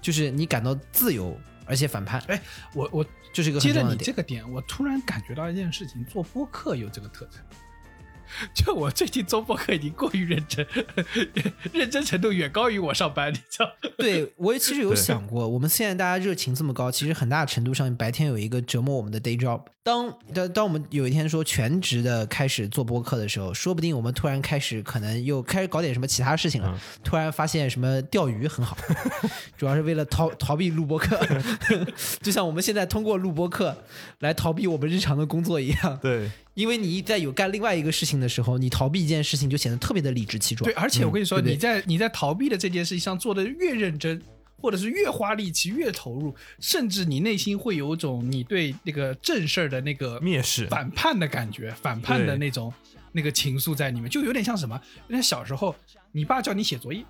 [0.00, 1.36] 就是你感到自由
[1.66, 2.40] 而且反叛，哎，
[2.74, 3.82] 我我就是一个接着。
[3.82, 7.40] 你这个点，我突然感觉到一件事情，做播客有这个特征。
[8.54, 10.66] 就我最近做播客已经过于认真，
[11.72, 13.70] 认真程度远高于我上班，你知道？
[13.98, 19.62] 对我也其实有想过，我们现在大家热情这么高，其实很大程度上白天有一个折磨我们的 day job。
[19.84, 28.74] 当当当我们有一天说全职的开始做播客的时候，说不定我们突然开始可能又开始搞点什么其他事情了，嗯突然发现什么钓鱼很好，
[29.58, 31.20] 主要是为了逃逃避录播课，
[32.22, 33.76] 就像我们现在通过录播课
[34.20, 35.98] 来逃避我们日常的工作一样。
[36.00, 40.64] 对，因为你在有干另外一个事情的时候，你逃避一件事情就显得特别的理直气壮。
[40.64, 44.22] 对，而且我跟你说，对对你在你在逃避的这件事情上做的越认真，
[44.64, 52.72] 或者是越花力气、越投入，甚至你内心会有种你对那个正事儿的那个蔑视反叛的感觉，反叛的那种
[53.12, 54.80] 那个情愫在里面，就有点像什么？
[55.08, 55.76] 有点小时候
[56.12, 57.04] 你爸叫你写作业，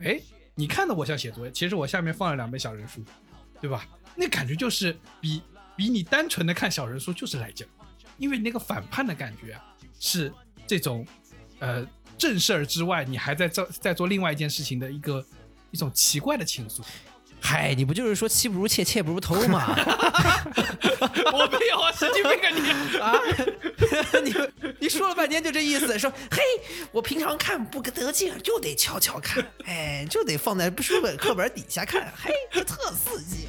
[0.00, 0.20] 哎，
[0.54, 3.02] 你看到我像写作业，其实我下面放了两本小人书，
[3.62, 3.88] 对吧？
[4.14, 5.40] 那感觉就是比
[5.74, 7.70] 比你单纯的看小人书就是来劲儿，
[8.18, 9.64] 因为那个反叛的感觉啊，
[9.98, 10.30] 是
[10.66, 11.06] 这种
[11.60, 11.82] 呃
[12.18, 15.24] 正事儿之外，你还在做在做另外一件事情的一个
[15.70, 16.80] 一种奇怪的情愫。
[17.42, 19.74] 嗨，你不就是说妻不如妾，妾不如偷吗？
[21.32, 22.98] 我没有啊，神经病啊你！
[22.98, 23.18] 啊，
[24.22, 24.34] 你
[24.80, 26.42] 你说了半天就这意思，说嘿，
[26.92, 33.48] 我平常看不得劲，就得悄悄看，哎，就得放在书本课本底下看，嘿，这特刺激。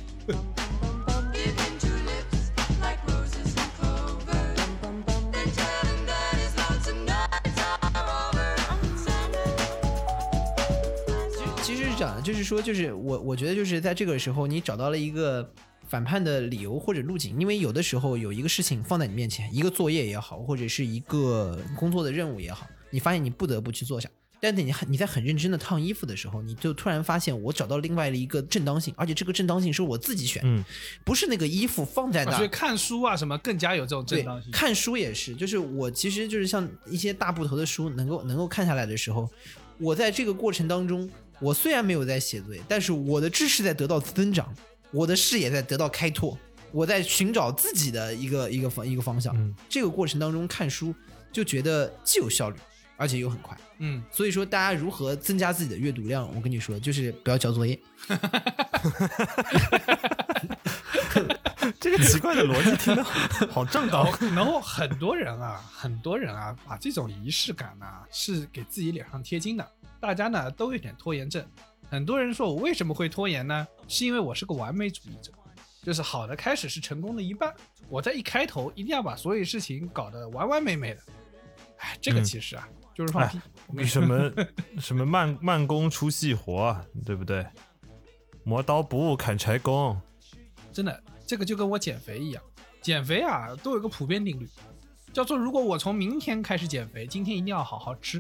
[12.24, 15.50] 就是说，就是我我觉得就是在这个时候，你找到了一个
[15.88, 24.10] 反叛的理由或者路径，因为有的时候有一个事情放在你面前，一个作业也好，或者是一个工作的任务也好，你发现你不得不去做下。
[24.44, 30.66] 但是你很你在很认真的烫衣服的时候，你就突然发现我找到另外的一个正当性，而且这个正当性是我自己选，嗯，
[31.06, 32.38] 不是那个衣服放在那儿。
[32.38, 34.52] 所以看书啊什么更加有这种正当，性。
[34.52, 39.30] 看书也是，就是我其实就是像一些大部头的书，能够能够看下来的时候，
[39.78, 41.08] 我在这个过程当中，
[41.42, 44.54] 我虽然没有在写作业，但是我的知识在得到增长，
[44.92, 46.38] 我的视野在得到开拓，
[46.72, 49.36] 我在寻找自己的一个一个方一个方向。
[49.36, 50.94] 嗯这个过程当中看书
[51.32, 52.58] 就觉得既有效率，
[52.96, 53.58] 而且又很快。
[53.80, 56.30] 嗯，所以说，大家如何增加自己的阅读量？
[56.36, 57.80] 我跟你说，就是不要交作业。
[61.80, 69.68] 这个奇怪的逻辑听得好正然当， 然后很多人啊，很多人啊，把这种仪式感呢、是给自己脸上贴金的。
[70.02, 71.46] 大家呢都有点拖延症。
[71.90, 73.68] 很多人说我为什么会拖延呢？
[73.88, 75.32] 是因为我是个完美主义者，
[75.84, 77.54] 就是好的开始是成功的一半。
[77.88, 81.02] 我在一开头一定要把所有事情搞得完完美美的。
[81.78, 83.40] 哎，这个嗯其实啊、就是放屁。
[83.86, 84.32] 什么
[84.80, 87.46] 什么慢慢工出细活啊，对不对？
[88.44, 90.00] 磨刀不误砍柴工，
[90.74, 92.42] 真的，这个就跟我减肥一样，
[92.82, 94.50] 减肥啊都有个普遍定律，
[95.14, 98.20] 叫做如果我从明天开始减肥，今天一定要好好吃。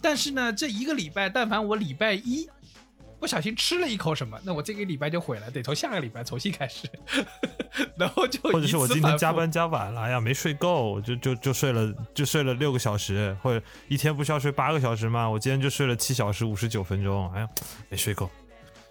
[0.00, 2.48] 但是呢，这一个礼拜，但凡我礼拜一
[3.20, 6.88] 不小心吃了一口什么，那我这个礼拜就毁了，得从下个礼拜重新开始，
[7.98, 15.28] 然后就或者是我今天加班加晚了，哎呀没睡够，就就就睡了就睡了六个小时，或者一天不是要睡八个小时吗？
[15.28, 17.48] 我今天就睡了七小时五十九分钟，哎呀
[17.88, 18.30] 没睡够，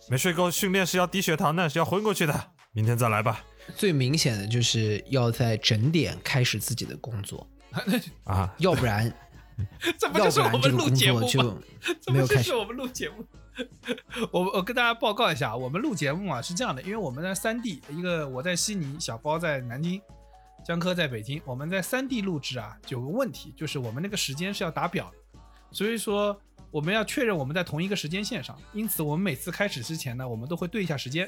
[0.10, 3.41] 没睡够，训练是要低血糖的，是要昏过去的，明天再来吧。
[3.76, 7.47] 最明显的就是要在整点开始自己的工作，
[8.26, 9.14] 啊，要不然
[9.97, 11.60] 这不就是我们录节目作吗？
[12.01, 12.22] 就 这。
[12.22, 13.26] 不就是我们录节目。
[14.32, 19.99] 我我跟大家报告一下，我们录节目啊是这样的，因为我们在三地，一个我在悉尼，小包在南京，
[20.64, 25.39] 江科在北京，我们在三地录制啊，有个问题就是我们那个时间是要打表的，
[25.72, 26.39] 所以说
[26.70, 31.28] 我们要确认我们在同一个时间线上，因此我们每次开始之前呢，我们都会对一下时间，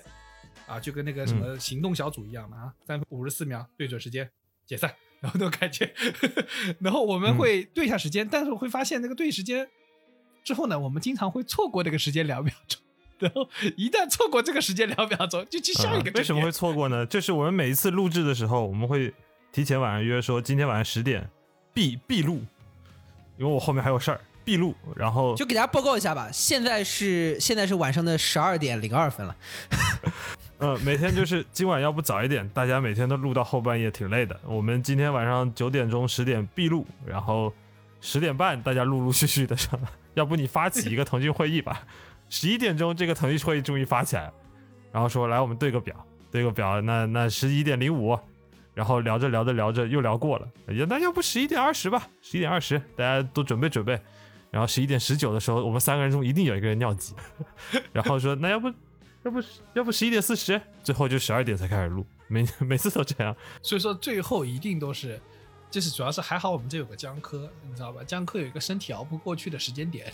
[0.67, 4.30] 啊，就跟那个什么行动小组一样的啊，三分五十四秒对准时间
[4.67, 5.93] 解散，然后那种感觉，
[6.80, 9.67] 然后我们会对一下时间，但是我会发现那个对时间
[10.43, 12.82] 之后呢，我们经常会错过这个时间两秒钟，
[13.20, 16.51] 然后一旦错过这个时间两秒钟，就去下一个、啊为什么会？
[16.51, 17.05] 错过呢？
[17.05, 19.13] 就是我们每一次录制的时候，我们会
[19.51, 21.30] 提前晚上约说今天晚上十点
[21.74, 22.41] 必必录，
[23.38, 29.36] 因为我后面还有事儿必录，然后就给大家报告一下吧，现在是现在是晚上的十二点零二分了。
[30.62, 34.38] 嗯，每天就是今晚要不早一点，大家每天都录到后半夜，挺累的。
[34.45, 37.53] 我们今天晚上九点钟、十点必录，然后
[38.01, 39.80] 十点半大家陆陆续续的上，
[40.16, 41.84] 要不你发起一个腾讯会议吧？
[42.30, 44.34] 十一点钟这个腾讯会议终于发起来了，
[44.91, 45.95] 然后说来我们对个表，
[46.30, 48.20] 对个表，那那十一点零五，
[48.74, 52.05] 然后聊着聊着聊着又聊过了，也那要不十一点二十吧？
[52.22, 53.97] 十一点二十大家都准备准备，
[54.51, 57.16] 然后十一点十九的时候，我们三个人中一定有一个人尿急，
[57.93, 58.70] 然后说那要不。
[59.30, 63.36] 要不要不十一点四十，最后就十二点才开始录，每 每次都这样。
[63.61, 65.19] 所以说最后一定都是，
[65.69, 68.01] 就是主要是还好我们这有个江科，你知道吧？
[68.03, 70.11] 江科有一个身体熬不过去的时间点，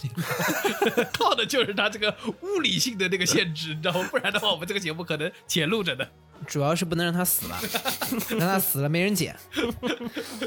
[1.17, 4.07] 靠的就是他这个物理性的那个限制，你知道吗？
[4.11, 6.05] 不然的话，我们这个节目可能且录着呢。
[6.45, 7.57] 主要是不能让他死了，
[8.37, 9.33] 让他死了没人捡，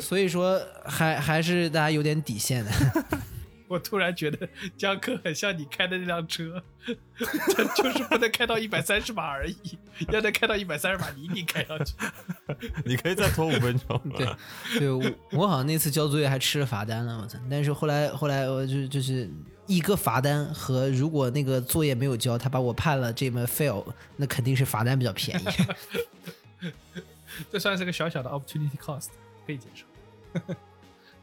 [0.02, 2.70] 所以说还还是大家有点底线的。
[3.68, 6.62] 我突然觉得江科很像你开的那辆车，
[7.54, 9.78] 他 就是不能开到一百三十码而已，
[10.10, 11.94] 要能开到一百三十码，你一定开上去。
[12.84, 14.00] 你可以再拖五分钟。
[14.16, 14.26] 对，
[14.78, 17.38] 对我我好像那次交作业还吃了罚单了，我操！
[17.50, 19.30] 但是后来后来我就就是
[19.66, 23.84] 一个罚单和如果那个作业没有交，他把我判了这门 fail，
[24.16, 25.44] 那肯定是罚单比较便宜。
[27.52, 29.08] 这算是个小小的 opportunity cost，
[29.46, 29.84] 可以接受。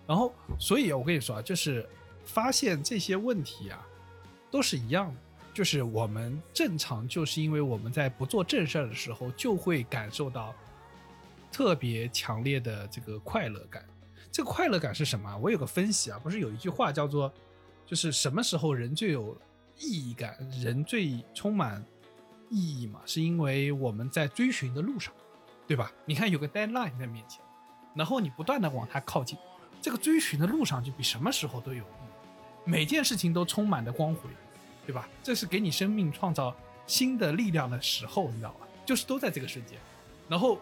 [0.07, 1.83] 然后，所以我跟你说啊，就是
[2.25, 3.85] 发现这些问题啊，
[4.51, 5.21] 都是一样的，
[5.53, 10.53] 就是我们正常就是因为我们在不做正事儿的时候，就会感受到
[11.51, 13.85] 特别强烈的这个快乐感。
[14.31, 15.37] 这个快乐感是什么？
[15.37, 17.31] 我有个分析啊，不是有一句话叫做，
[17.85, 19.37] 就是什么时候人最有
[19.77, 21.81] 意义感，人最充满
[22.49, 22.99] 意义嘛？
[23.05, 25.13] 是因为我们在追寻的路上。
[25.67, 25.91] 对吧？
[26.05, 27.43] 你看有个 deadline 在面前，
[27.95, 29.35] 然后你不断的往它靠近，
[29.81, 32.04] 这个追寻的路上就比什么时候都有意义，
[32.65, 34.29] 每件事情都充满着光辉，
[34.85, 35.07] 对吧？
[35.23, 36.53] 这是给你生命创造
[36.87, 38.67] 新的力量的时候，你知道吧？
[38.85, 39.77] 就是都在这个瞬间。
[40.27, 40.59] 然后，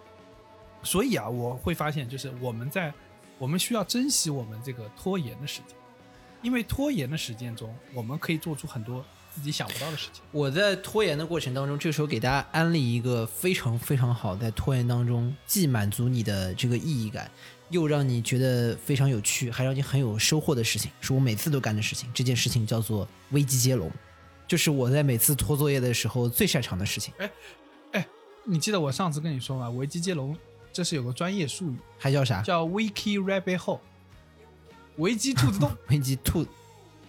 [0.84, 2.94] 所以啊，我会发现，就是我们在
[3.38, 5.76] 我们需要珍惜我们这个拖延的时间，
[6.42, 10.22] 因为拖延的时间中，我们可以做出很多自己想不到的事情。
[10.32, 17.32] 我在拖延的过程当中，这时候给大家安利一个非常非常好，在拖延当中既满足你的这个意义感，
[17.74, 22.08] 又让你觉得非常有趣，还让你很有收获的事情，是我每次都干的事情。
[22.14, 23.92] 这件事情叫做危机接龙，
[24.48, 27.12] 就是我在每次拖作业的时候最擅长的事情。
[27.18, 27.32] 哎，
[27.94, 28.08] 哎
[28.46, 29.72] 你记得我上次跟你说吗？
[29.72, 30.38] 危机接龙
[30.72, 32.44] 这是有个专业术语，还叫啥？
[32.44, 33.80] 叫 Wiki Rabbit Hole，
[34.98, 36.46] 危机兔子洞， 危机兔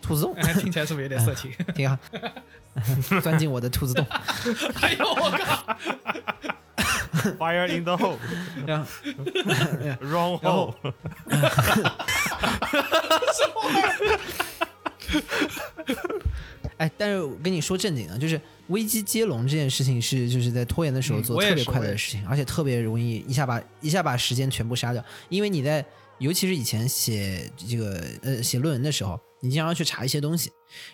[0.01, 1.53] 兔子洞，哎，听起来是不是有点色情？
[1.75, 1.99] 挺好，
[3.23, 4.07] 钻进我的兔子洞。
[4.81, 5.77] 哎呦我靠！
[7.39, 8.19] Fire in the hole,
[8.67, 8.87] 然后
[10.01, 10.75] wrong hole。
[16.77, 25.85] 哎，但是我跟你你说正经的，就是危机接龙这件事情是就是在拖延的时候嗯我也做特别是我也快乐的事情，而且特别容易一下把一下把时间全部杀掉，因为你在
[26.19, 30.51] 尤其是以前写这个呃写论文的时候，你经常要去查一些东西，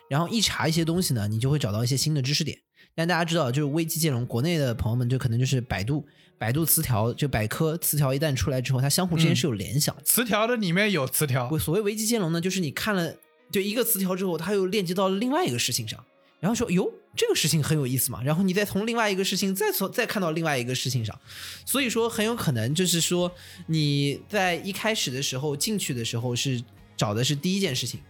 [0.08, 2.58] 然后一查一些东西呢，你就会找到一些新的知识点。
[2.94, 6.04] 但大家知道，就是危机接龙，国内的朋友们就可能就是百度
[6.36, 10.02] 百度词条，就百科词条一旦出来之后，它相互之间嗯是有联想的。
[10.02, 13.14] 词条的里面有词条，所谓危机接龙呢，就是你看了
[13.50, 16.04] 就一个词条之后，它又链接到了另外一个事情上，
[16.40, 21.18] 然后说哟这个事情很有意思嘛，然后你再从另外一个事情再从再看到另外一个事情上，
[21.64, 23.30] 所以说很有可能就是说
[23.66, 26.62] 你在一开始的时候进去的时候是
[26.96, 28.00] 找的是第一件事情。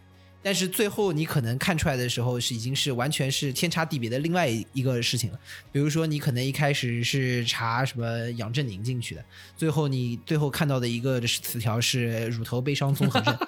[0.42, 5.38] 但是最后你可能看出来的时候是已经是完全是天差地别的另外一个事情了。
[5.70, 9.24] 比如说你可能一开始是查什么杨振宁进去的，
[9.56, 13.38] 最后你最后看到的一个词条是乳头悲伤综合症，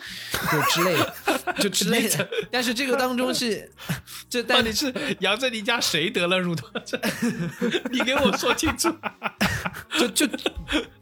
[0.50, 1.14] 就之类的，
[1.60, 2.28] 就之类的。
[2.50, 3.70] 但是这个当中是，
[4.28, 7.00] 这到底是杨振宁家谁得了乳头症？
[7.90, 8.94] 你给我说清楚。
[9.98, 10.28] 就就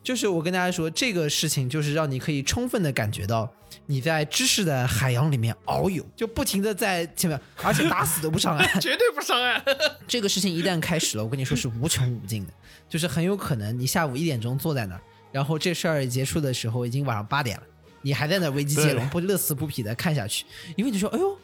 [0.03, 3.53] 就是我跟大家说，这个事情就是让你可以充分的感觉到
[3.87, 8.67] 你在知识的海洋里面遨游， 就不停的在前面，而且打死都不上岸。
[8.81, 9.63] 绝对不上岸。
[10.07, 12.53] 这个事情一旦开始了，我跟你说是无穷无尽的，
[12.89, 15.01] 就是很有可能你下午一点钟坐在那儿，
[15.33, 17.63] 然后这事儿结束的时候已经晚上八点了，
[18.03, 20.45] 你还在那危机接龙，不乐此不疲的看下去，
[20.77, 21.39] 因为你说，哎呦，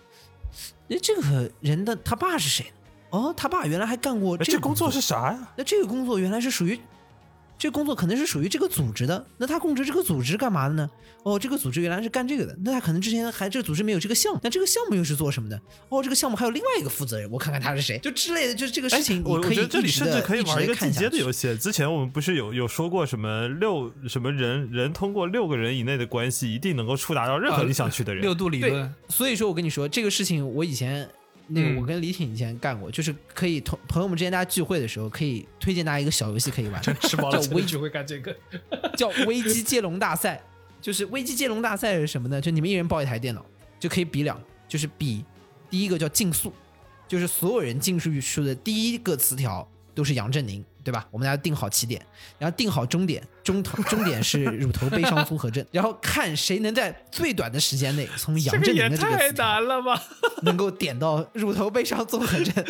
[0.89, 2.73] 那这个人的他爸是谁？
[3.11, 5.53] 哦，他爸原来还干过哎这个这工作是啥呀？
[5.57, 6.79] 那这个工作原来是属于，
[7.59, 9.27] 这工作可能是属于这个组织的。
[9.39, 10.91] 那他供职这个组织干嘛的呢？
[11.23, 12.57] 哦，这个组织原来是干这个的。
[12.65, 15.61] 那他可能之前还这个组织没有这个项目，那这个项目又是做什么的？
[15.89, 21.57] 哦，这个项目还有另外一个负责人，我看看他是谁，就之类的，就是这个事情，哎我你可以我觉得这里甚至可以玩一个进阶的游戏。
[21.57, 28.23] 之前我们不是有有说过什么六什么人人通过六个人以内的关系一定能够触达到任何你想去的人。
[28.23, 31.09] 六度理论，，所以说我跟你说这个事情，我以前
[31.49, 38.37] 那个嗯我跟李挺以前干过，就是可以同朋友们之间大家聚会的时候，可以推荐大家一个小游戏可以玩，吃饱了叫危机会干这个。
[38.97, 40.43] 叫危机接龙大赛。
[40.79, 42.41] 就是危机接龙大赛是什么呢？
[42.41, 43.45] 就你们一人抱一台电脑，
[43.81, 45.25] 就可以比两，就是比
[45.69, 46.53] 第一个叫竞速，
[47.09, 51.05] 就是所有人进去说的第一个词条都是杨振宁，对吧？
[51.11, 52.01] 我们大家定好起点，
[52.39, 60.01] 然后定好终点，终头 终点是乳头悲伤综合症， 然后看谁能在最短的时间内从杨振宁的这个太难了吧！
[60.43, 62.65] 能够点到乳头悲伤综合症，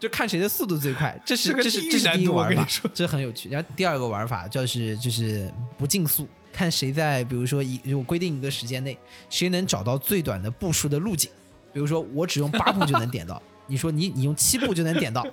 [0.00, 1.16] 就看谁的速度最快。
[1.24, 3.48] 这是这是这是第一个玩法这很有趣。
[3.48, 8.98] 然后第二个玩法就是就是不竞速，看谁在比如说一我规定一个时间内，
[9.30, 11.30] 谁能找到最短的步数的路径。
[11.72, 15.26] 比如说我只用八步就能点到，你说你你用七步就能点到，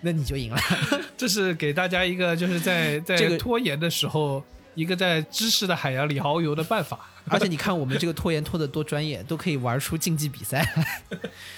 [0.00, 0.58] 那你就赢了。
[1.16, 4.42] 这是给大家一个就是在 在拖延的时候，
[4.74, 7.10] 一个在知识的海洋里遨游的办法。
[7.26, 11.02] 而且你看我们这个拖延拖得多专业，都可以玩出竞技比赛来。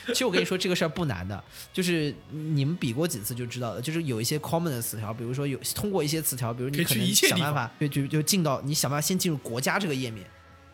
[0.07, 1.43] 其实我跟你说，这个事儿不难的，
[1.73, 3.81] 就是你们比过几次就知道了。
[3.83, 10.25] 就是有一些 common 的词条，比如说有通过一些词条，比如你可能想办法，对，就就进到你想办法先进入国家这个页面，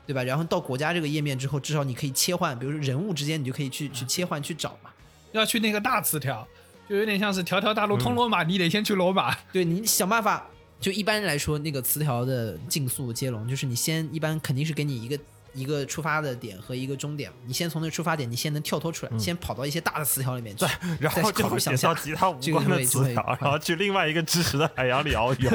[0.07, 0.23] 对吧？
[0.23, 4.91] 然后到国家这个页面之后，至少你可以切换，比如说人物之间，你就可以去去切换去找嘛。
[5.33, 6.47] 要去那个大词条，
[6.93, 9.35] 就有点像是条条大路通罗马，你得先去罗马。
[9.51, 10.47] 对你想办法，
[10.79, 15.19] 就一般来说，那个词条的竞速接龙，就是你先一般肯定是给你一个
[15.55, 20.65] 一个出发的点和一个终点，你先从那个出发点，你先能跳脱出来，先跑到一些大的词条里面去，
[20.99, 25.51] 然后再就会点考虑向下到其他无关的词条，然后去另外一个知识的海洋里遨游，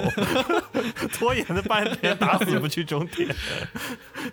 [1.13, 3.33] 拖延了半天，打死也不去终点，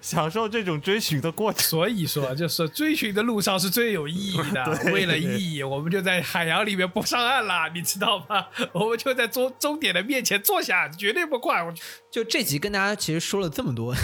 [0.01, 1.62] 享受这种追寻的过程。
[1.65, 4.65] 所以说，就是追寻的路上是最有意义的。
[4.83, 8.47] 对为了意义，我们就在海洋里面不上岸了，你知道吗？
[8.73, 11.62] 我们就在终终点的面前坐下，绝对不快。
[11.62, 11.73] 我
[12.11, 13.95] 就这集跟大家其实说了这么多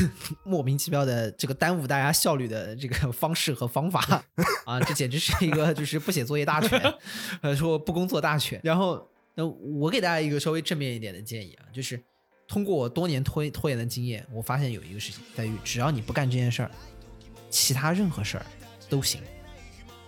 [0.42, 4.22] 莫名其妙的这个耽误大家效率的这个方式和方法
[4.64, 6.80] 啊，这简直是一个就是不写作业大全，
[7.40, 8.60] 呃，说不工作大全。
[8.62, 12.02] 然后，那我给大家一个稍微正面一点的建议啊，就是
[12.46, 16.70] 通过我多年拖拖延的经验，我发现有一个事情在于，只要你不干这件事儿，
[17.48, 18.46] 其他任何事儿
[18.88, 19.20] 都行，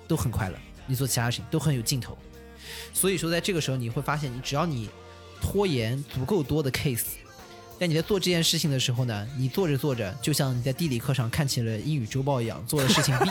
[0.08, 2.16] 都很快乐，你做其他事情都很有劲头。
[2.92, 4.88] 所以说，在这个时候你会发现，你只要你
[5.40, 7.21] 拖延足够多的 case。
[7.82, 13.30] 在你在做这件事情的时候呢，你做着做着，就像你在地理课上看起了英语周报一样，做了事情 B，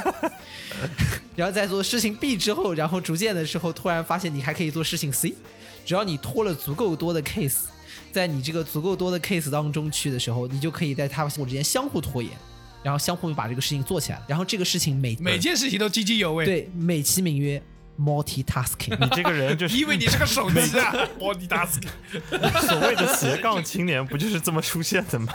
[1.37, 5.33] 然后在做事情 B 之后，然后逐渐的时候，突然发现你还可以做事情 C。
[5.85, 7.59] 只要你拖了足够多的 case，
[8.11, 12.29] 在你这个足够多的 case 当中去的时候，你就可以在他们之间相互拖延，
[12.83, 17.63] 然后相互把这个事情做起来，然后这个事情每每件事情都津津有味。，对美其名曰
[18.01, 18.97] multitasking。
[18.99, 21.87] 你这个人就是因为你是个手机啊， multitasking。
[22.67, 25.33] 所谓的斜杠青年，不就是这么出现的吗？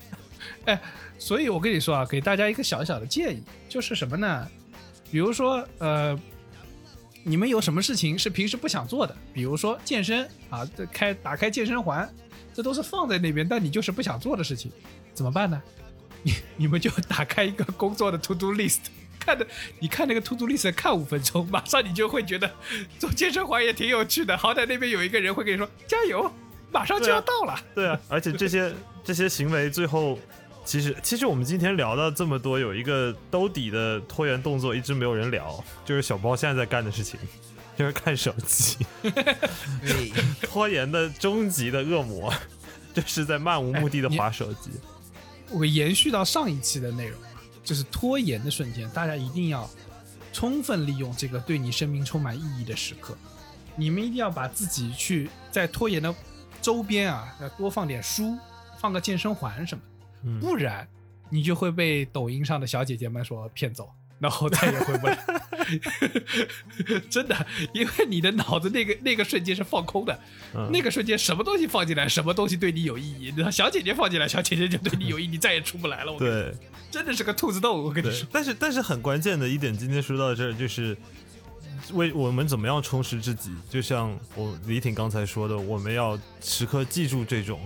[0.66, 0.80] 哎，
[1.18, 4.46] 所以我跟你说啊，给大家一个小小的建议，就是什么呢？
[5.10, 6.18] 比如说，呃，
[7.22, 9.16] 你们有什么事情是平时不想做的？
[9.32, 12.08] 比如说健身啊，这开打开健身环，
[12.54, 14.72] 这都是放在那边，但你就是不想做的事情，
[15.12, 15.62] 怎么办呢？
[16.22, 18.80] 你你们就打开一个工作的 to do list，
[19.24, 19.46] 看的
[19.78, 22.50] 你看那个 to do list 看五分钟，马上你就会觉得
[22.98, 26.30] 做健身环也挺有趣的，好歹那边有一个人会跟你说加油，
[26.70, 27.58] 马上就要到了。
[27.74, 28.72] 对啊，而且这些
[29.02, 30.18] 这些行为最后，
[30.64, 37.18] 其实其实我们今天聊到这么多，有一个兜底的拖延动作一直没有人聊，就是小包现在在干的事情，
[37.76, 38.78] 就是看手机。
[39.02, 40.12] 对，
[40.46, 42.32] 拖延的终极的恶魔，
[42.94, 44.70] 就是在漫无目的的划手机。
[45.50, 47.33] 我延续到上一期的内容啊，
[47.64, 49.68] 就是拖延的瞬间，大家一定要
[50.32, 53.16] 充分利用这个对你生命充满意义的时刻。
[53.74, 56.14] 你们一定要把自己去在拖延的
[56.62, 58.38] 周边啊，要多放点书，
[58.78, 60.86] 放个健身环什么，不然
[61.28, 65.18] 你就会被抖音上的小姐姐们所骗走，然后再也回不来。
[67.10, 70.18] 真的，因为你的脑子那个那个瞬间是放空的，
[70.54, 73.32] 嗯那个瞬间什么东西放进来，什么东西对你有意义。
[73.36, 76.12] 然后小姐姐放进来，小姐姐就对你有意义，你再也出不来了。
[76.12, 76.56] 我跟你说，对
[76.90, 77.82] 真的是个兔子洞。
[77.82, 80.96] 我跟你说，，但是但是很关键的一点，今天说到这儿就是。
[81.92, 83.50] 为我们怎么样充实自己？
[83.68, 87.60] 就像我李挺刚才说的，我们要时刻记住这种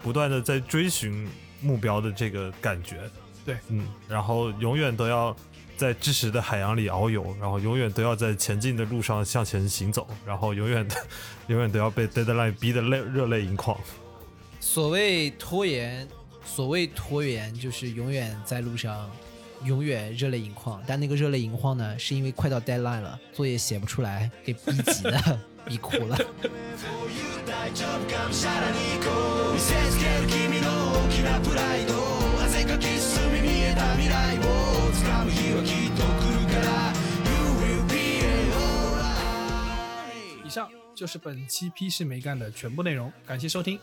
[0.00, 1.28] 不断的在追寻
[1.60, 3.10] 目标的这个感觉。
[3.44, 5.36] 对，嗯，然后永远都要
[5.76, 10.94] 在知识的海洋里遨游，然后永远都要在前进的路上向前行走，然后永远的
[11.48, 13.78] 永远都要被 deadline 逼得泪热泪盈眶。
[14.60, 16.08] 所谓拖延，
[16.44, 19.10] 所谓拖延就是永远在路上，
[19.64, 20.82] 永远热泪盈眶。
[20.86, 26.18] 但那个热泪盈眶呢，是因为快到 deadline 了，作业写不出来，给逼急的， 逼哭了。
[35.13, 36.89] 大丈夫かむしゃらに行こう見せつける君の大きなプライド汗かき進み見えた未来を掴む日はきっと来るから
[37.29, 38.25] You will be
[38.81, 39.27] alright
[40.43, 43.79] 以上就是本期批示没干的全部内容，感谢收听。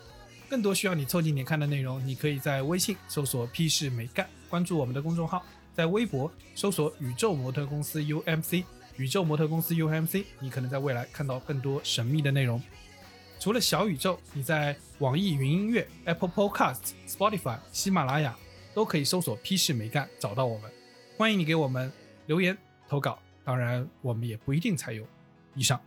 [0.49, 5.41] 更多需要你凑近点看的内容，你可以在微信搜索“批示没干”，关注我们的公众号；
[5.75, 8.63] 在微博搜索“宇宙模特公司 UMC”，
[8.97, 12.61] 宇宙模特公司 UMC，你可能在未来看到更多神秘的内容。
[13.39, 18.35] 除了小宇宙，你在网易云音乐、Apple Podcasts、Spotify、喜马拉雅
[18.73, 20.71] 都可以搜索“批示没干”找到我们。
[21.18, 21.92] 欢迎你给我们
[22.26, 22.56] 留言
[22.88, 25.06] 投稿，当然我们也不一定采用。
[25.54, 25.80] 以上